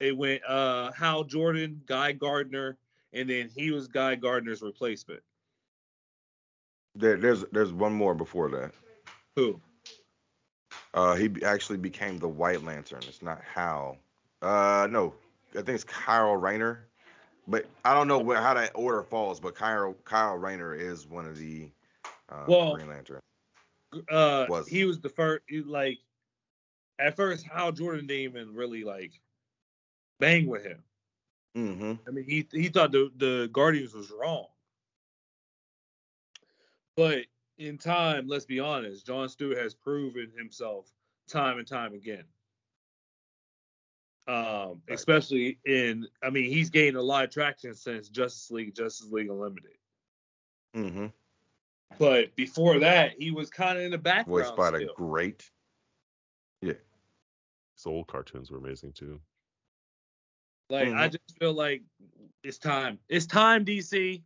[0.00, 2.78] It went uh, Hal Jordan, Guy Gardner,
[3.12, 5.22] and then he was Guy Gardner's replacement.
[6.94, 8.72] there, there's there's one more before that.
[9.36, 9.60] Who?
[10.94, 13.00] Uh, he actually became the White Lantern.
[13.06, 13.98] It's not Hal.
[14.42, 15.14] Uh, no,
[15.52, 16.86] I think it's Kyle Rayner.
[17.46, 19.40] But I don't know where, how that order falls.
[19.40, 21.68] But Kyle Kyle Rayner is one of the
[22.28, 23.20] uh, Well, Green Lantern.
[24.10, 24.68] Uh, Was.
[24.68, 25.42] he was the first.
[25.64, 25.98] Like
[26.98, 29.12] at first, Hal Jordan didn't even really like
[30.18, 30.82] bang with him.
[31.56, 31.92] Mm-hmm.
[32.06, 34.46] I mean, he he thought the the Guardians was wrong.
[36.96, 37.26] But
[37.58, 40.90] in time, let's be honest, John Stewart has proven himself
[41.28, 42.24] time and time again.
[44.26, 44.80] Um, Right.
[44.90, 49.30] especially in, I mean, he's gained a lot of traction since Justice League, Justice League
[49.30, 49.78] Unlimited.
[50.76, 51.06] Mm-hmm.
[51.98, 54.44] But before that, he was kind of in the background.
[54.44, 54.94] Voiced by the still.
[54.94, 55.50] great.
[56.60, 56.74] Yeah.
[57.74, 59.18] His old cartoons were amazing too.
[60.70, 61.12] Like I Mhm.
[61.12, 61.82] just feel like
[62.42, 62.98] it's time.
[63.08, 64.22] It's time, DC.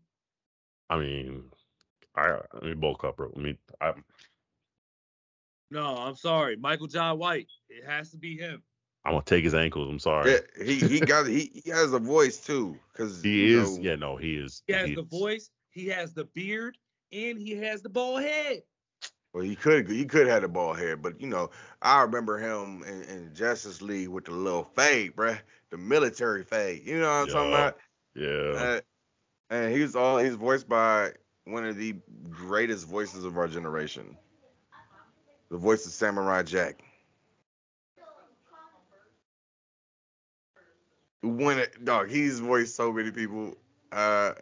[0.91, 1.51] I mean,
[2.17, 3.33] I I mean bulk up, bro.
[3.35, 3.95] I mean, I,
[5.71, 7.49] No, I'm sorry, Michael John White.
[7.69, 8.63] It has to be him.
[9.05, 9.89] I'm gonna take his ankles.
[9.89, 10.31] I'm sorry.
[10.33, 13.79] Yeah, he he got he, he has a voice too, cause He is.
[13.79, 14.63] know, Yeah, no, he is.
[14.67, 16.77] He has he the is- voice, he has the beard,
[17.11, 18.63] and he has the bald head.
[19.33, 22.83] Well, he could he could have the ball head, but you know I remember him
[22.83, 25.39] in, in Justice League with the little fade, bruh,
[25.71, 26.83] the military fade.
[26.85, 27.79] You know what I'm talking about?
[28.15, 28.29] Yeah.
[28.29, 28.81] Uh,
[29.51, 31.13] and he's all he's voiced by
[31.45, 31.95] one of the
[32.31, 34.17] greatest voices of our generation,
[35.51, 36.83] the voice of Samurai Jack.
[41.23, 43.57] When it, dog, he's voiced so many people.
[43.93, 44.33] Uh,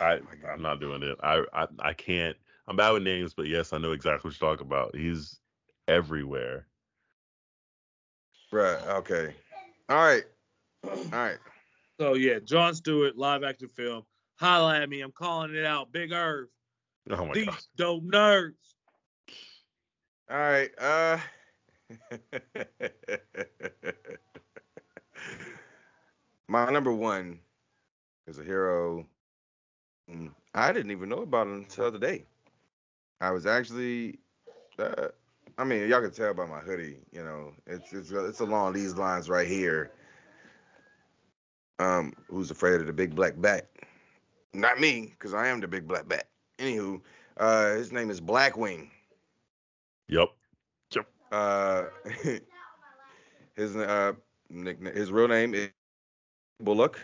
[0.00, 1.18] I I'm not doing it.
[1.22, 2.36] I, I I can't.
[2.68, 4.94] I'm bad with names, but yes, I know exactly what you're talking about.
[4.96, 5.40] He's
[5.88, 6.66] everywhere.
[8.52, 8.78] Right.
[8.86, 9.34] okay,
[9.88, 10.24] all right,
[10.84, 11.38] all right.
[11.98, 14.04] So yeah, John Stewart, live action film.
[14.36, 15.00] Holla at me.
[15.00, 15.92] I'm calling it out.
[15.92, 16.48] Big Irv.
[17.10, 17.58] Oh my These god.
[17.76, 18.54] Dope Nerdz.
[20.30, 20.70] All right.
[20.78, 21.18] Uh
[26.48, 27.38] My number one
[28.26, 29.06] is a hero
[30.10, 32.24] mm, I didn't even know about him until today.
[33.22, 34.18] I was actually
[34.78, 35.08] uh,
[35.58, 38.94] I mean, y'all can tell by my hoodie, you know, it's it's it's along these
[38.96, 39.92] lines right here.
[41.78, 43.68] Um, who's afraid of the big black bat?
[44.54, 46.28] Not me, because I am the big black bat.
[46.58, 47.00] Anywho,
[47.38, 48.88] uh, his name is Blackwing.
[50.08, 50.28] Yep.
[50.94, 51.06] Yep.
[51.32, 51.84] Uh,
[53.56, 54.12] his uh
[54.50, 55.70] nickname, his real name is
[56.60, 57.00] Bullock.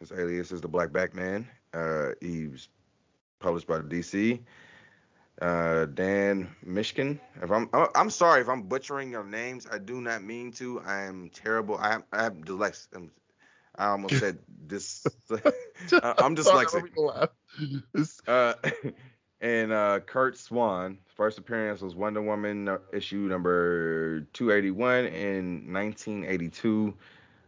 [0.00, 1.46] His alias is the Black Batman.
[1.72, 2.68] Uh, he's
[3.40, 4.40] published by the DC.
[5.40, 7.18] Uh, Dan Mishkin.
[7.42, 9.66] If I'm, I'm sorry if I'm butchering your names.
[9.70, 10.80] I do not mean to.
[10.80, 11.76] I am terrible.
[11.78, 13.10] I am, I am dyslexic.
[13.76, 15.06] I almost said this.
[15.30, 16.90] I'm dyslexic.
[18.26, 18.54] Uh,
[19.42, 20.98] and uh, Curt Swan.
[21.16, 26.94] First appearance was Wonder Woman uh, issue number 281 in 1982.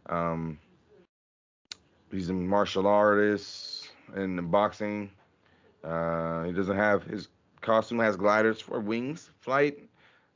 [0.07, 0.59] Um,
[2.11, 5.09] he's a martial artist in boxing.
[5.83, 7.29] Uh, he doesn't have his
[7.65, 9.79] costume has gliders for wings flight.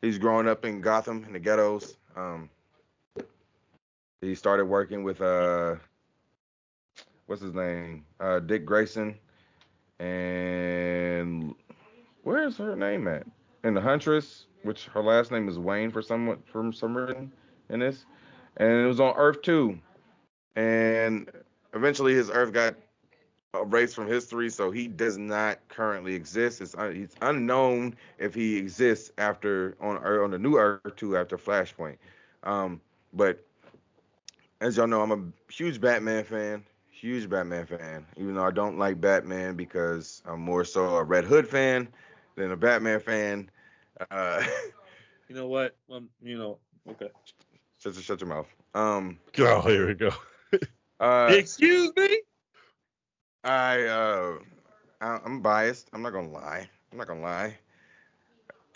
[0.01, 1.95] He's growing up in Gotham in the ghettos.
[2.15, 2.49] Um,
[4.21, 5.75] he started working with uh,
[7.27, 8.05] what's his name?
[8.19, 9.15] Uh, Dick Grayson
[9.99, 11.53] and
[12.23, 13.25] where's her name at?
[13.63, 17.31] In the Huntress, which her last name is Wayne for some for some reason
[17.69, 18.05] in this,
[18.57, 19.77] and it was on Earth 2,
[20.55, 21.29] and
[21.73, 22.75] eventually his Earth got
[23.53, 26.61] erased from history, so he does not currently exist.
[26.61, 31.37] It's, un, it's unknown if he exists after on on the new Earth 2 after
[31.37, 31.97] Flashpoint.
[32.43, 32.81] Um,
[33.13, 33.43] but
[34.61, 36.63] as y'all know, I'm a huge Batman fan
[36.99, 41.23] huge Batman fan, even though I don't like Batman because I'm more so a Red
[41.23, 41.87] Hood fan
[42.35, 43.49] than a Batman fan.
[44.11, 44.43] Uh,
[45.29, 45.75] you know what?
[45.91, 46.57] Um, you know,
[46.89, 47.09] okay.
[47.79, 48.47] Shut, shut your mouth.
[48.73, 49.19] Um.
[49.39, 50.11] Oh, here we go.
[50.99, 52.19] uh, Excuse me.
[53.43, 54.37] I uh,
[55.01, 55.89] I, I'm biased.
[55.93, 56.69] I'm not gonna lie.
[56.91, 57.57] I'm not gonna lie.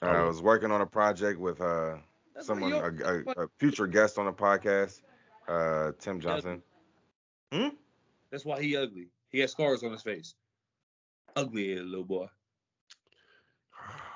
[0.02, 1.96] Uh, I was working on a project with uh
[2.42, 5.02] someone, a, a, a, future guest on the podcast,
[5.48, 6.62] uh, Tim Johnson.
[7.52, 7.70] Hmm.
[8.32, 9.08] That's why he ugly.
[9.30, 10.36] He has scars on his face.
[11.36, 12.28] Ugly little boy.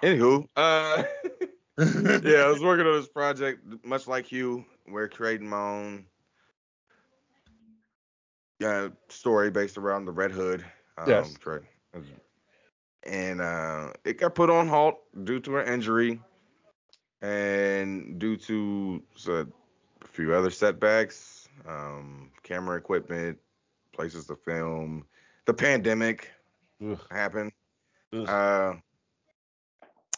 [0.02, 1.04] Anywho, uh,
[1.78, 4.66] yeah, I was working on this project, much like you.
[4.88, 6.06] We're creating my own
[8.64, 10.66] uh, story based around the Red Hood.
[10.98, 11.36] Um, yes.
[13.04, 16.20] And uh, it got put on halt due to an injury
[17.22, 19.46] and due to a
[20.06, 23.38] few other setbacks, um, camera equipment,
[23.94, 25.06] places to film.
[25.46, 26.32] The pandemic
[26.84, 27.00] Ugh.
[27.10, 27.52] happened.
[28.14, 28.28] Ugh.
[28.28, 28.74] Uh,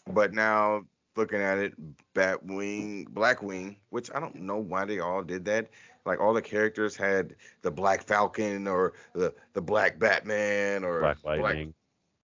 [0.08, 0.84] but now
[1.20, 1.74] looking at it,
[2.16, 5.70] Batwing, Blackwing, which I don't know why they all did that.
[6.06, 11.18] Like all the characters had the Black Falcon or the the Black Batman or Black
[11.24, 11.74] Lightning.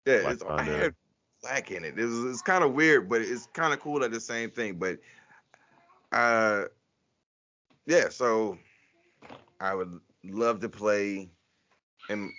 [0.05, 0.95] Black, yeah, Black it's, I had
[1.41, 1.99] black in it.
[1.99, 4.77] It was it's kind of weird, but it's kind of cool at the same thing.
[4.77, 4.97] But
[6.11, 6.63] uh,
[7.85, 8.09] yeah.
[8.09, 8.57] So
[9.59, 11.29] I would love to play
[12.09, 12.31] in,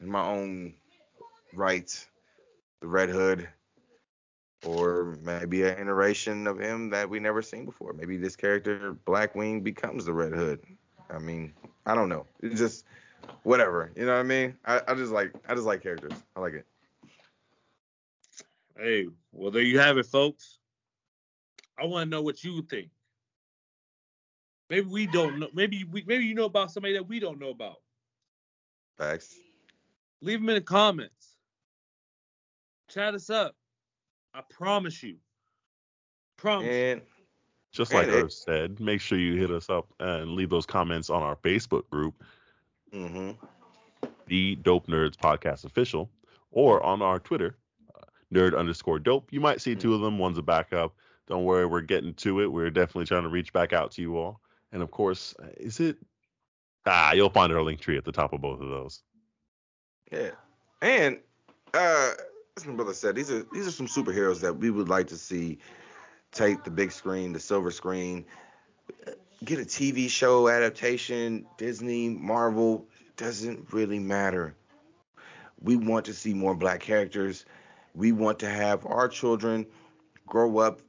[0.00, 0.74] in my own
[1.54, 2.06] right,
[2.80, 3.48] the Red Hood,
[4.64, 7.92] or maybe an iteration of him that we never seen before.
[7.92, 10.60] Maybe this character Blackwing becomes the Red Hood.
[11.08, 11.52] I mean,
[11.86, 12.26] I don't know.
[12.40, 12.84] It's just
[13.42, 13.90] whatever.
[13.96, 14.56] You know what I mean?
[14.64, 16.12] I, I just like I just like characters.
[16.36, 16.66] I like it.
[18.78, 20.58] Hey, well there you have it, folks.
[21.78, 22.90] I want to know what you think.
[24.68, 25.48] Maybe we don't know.
[25.52, 27.76] Maybe we maybe you know about somebody that we don't know about.
[28.98, 29.34] Facts.
[30.20, 31.36] Leave them in the comments.
[32.88, 33.56] Chat us up.
[34.34, 35.16] I promise you.
[36.36, 36.68] Promise.
[36.68, 37.02] And
[37.72, 41.22] just like Earth said, make sure you hit us up and leave those comments on
[41.22, 42.22] our Facebook group,
[42.92, 43.32] mm-hmm.
[44.26, 46.10] the Dope Nerdz Podcast Official,
[46.50, 47.56] or on our Twitter,
[47.94, 48.04] uh,
[48.34, 49.32] nerd underscore dope.
[49.32, 50.18] You might see two of them.
[50.18, 50.94] One's a backup.
[51.28, 52.50] Don't worry, we're getting to it.
[52.50, 54.40] We're definitely trying to reach back out to you all.
[54.72, 55.96] And of course, is it
[56.86, 59.02] Ah, you'll find our Linktree at the top of both of those.
[60.10, 60.30] Yeah,
[60.82, 61.18] and
[61.74, 62.12] uh,
[62.66, 65.58] my brother said, these are these are some superheroes that we would like to see
[66.32, 68.24] take the big screen, the silver screen,
[69.44, 72.86] get a TV show adaptation, Disney, Marvel,
[73.16, 74.54] doesn't really matter.
[75.60, 77.44] We want to see more black characters.
[77.94, 79.66] We want to have our children
[80.26, 80.80] grow up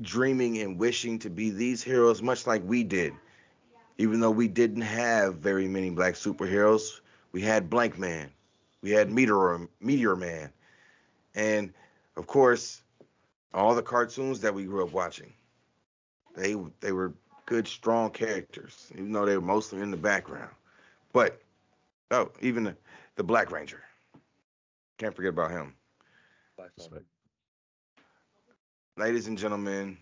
[0.00, 3.12] dreaming and wishing to be these heroes, much like we did
[3.98, 7.00] even though we didn't have very many black superheroes,
[7.32, 8.28] we had Blankman,
[8.82, 10.50] we had Meteor Meteor Man,
[11.34, 11.72] and
[12.16, 12.82] of course,
[13.54, 15.32] all the cartoons that we grew up watching.
[16.36, 17.14] They they were
[17.46, 20.50] good, strong characters, even though they were mostly in the background.
[21.12, 21.40] But
[22.10, 22.76] oh, even the,
[23.16, 23.82] the Black Ranger,
[24.98, 25.74] can't forget about him.
[28.96, 29.98] Ladies and gentlemen,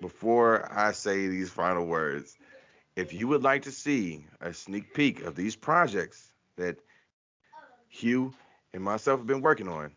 [0.00, 2.36] before I say these final words,
[2.96, 6.78] if you would like to see a sneak peek of these projects that
[7.88, 8.32] Hugh
[8.72, 9.92] and myself have been working on,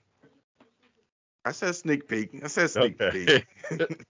[1.45, 2.29] I said sneak peek.
[2.43, 3.45] I said sneak okay.
[3.69, 3.87] peek.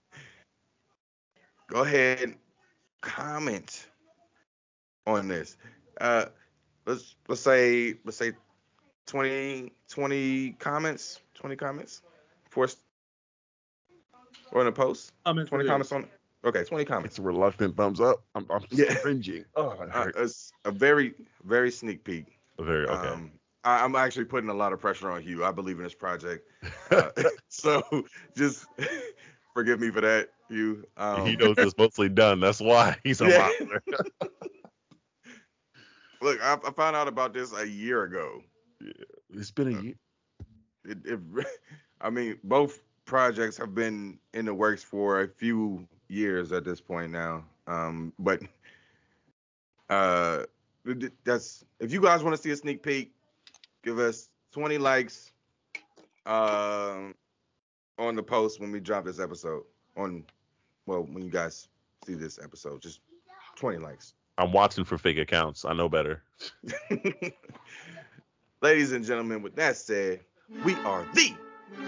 [1.70, 2.36] go ahead
[3.02, 3.88] comment
[5.06, 5.58] on this.
[6.00, 6.26] Uh,
[6.86, 8.32] let's let's say let's say
[9.08, 12.02] 20 20 comments, 20 comments
[12.50, 12.78] for us
[14.52, 15.12] or in a post.
[15.26, 16.08] Comments 20 comments on
[16.46, 17.14] Okay, 20 comments.
[17.14, 18.22] It's a reluctant thumbs up.
[18.36, 18.96] I'm, I'm Yeah.
[18.96, 19.46] cringing.
[19.56, 20.16] Oh, Uh, hurt.
[20.18, 21.14] it's a very
[21.44, 22.38] very sneak peek.
[22.60, 23.08] Very okay.
[23.10, 23.32] Um,
[23.64, 25.44] I, I'm actually putting a lot of pressure on Hugh.
[25.44, 26.48] I believe in this project,
[26.92, 27.10] uh,
[27.48, 27.82] so
[28.36, 28.68] just
[29.54, 30.86] forgive me for that, Hugh.
[30.98, 32.40] Um, he knows it's mostly done.
[32.40, 33.38] That's why he's a Yeah.
[33.38, 33.82] popular.
[36.22, 38.42] Look, I, I found out about this a year ago.
[38.82, 38.92] Yeah,
[39.34, 39.96] it's been a year.
[40.86, 41.20] It, it,
[42.02, 46.80] I mean, both projects have been in the works for a few years at this
[46.82, 47.46] point now.
[47.68, 48.42] Um, but
[49.90, 50.44] uh,
[51.24, 53.14] that's if you guys want to see a sneak peek,
[53.84, 55.32] give us 20 likes
[56.26, 57.14] um,
[57.98, 59.64] on the post when we drop this episode.
[59.96, 60.24] On
[60.86, 61.68] well, when you guys
[62.06, 63.00] see this episode, just
[63.58, 64.14] 20 likes.
[64.38, 65.64] I'm watching for fake accounts.
[65.66, 66.24] I know better.
[68.62, 70.22] Ladies and gentlemen, with that said,
[70.66, 71.34] we are the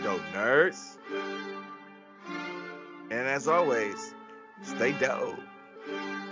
[0.03, 0.97] Dope Nerdz.
[3.11, 4.13] And as always,
[4.63, 5.39] stay dope.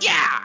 [0.00, 0.43] Yeah!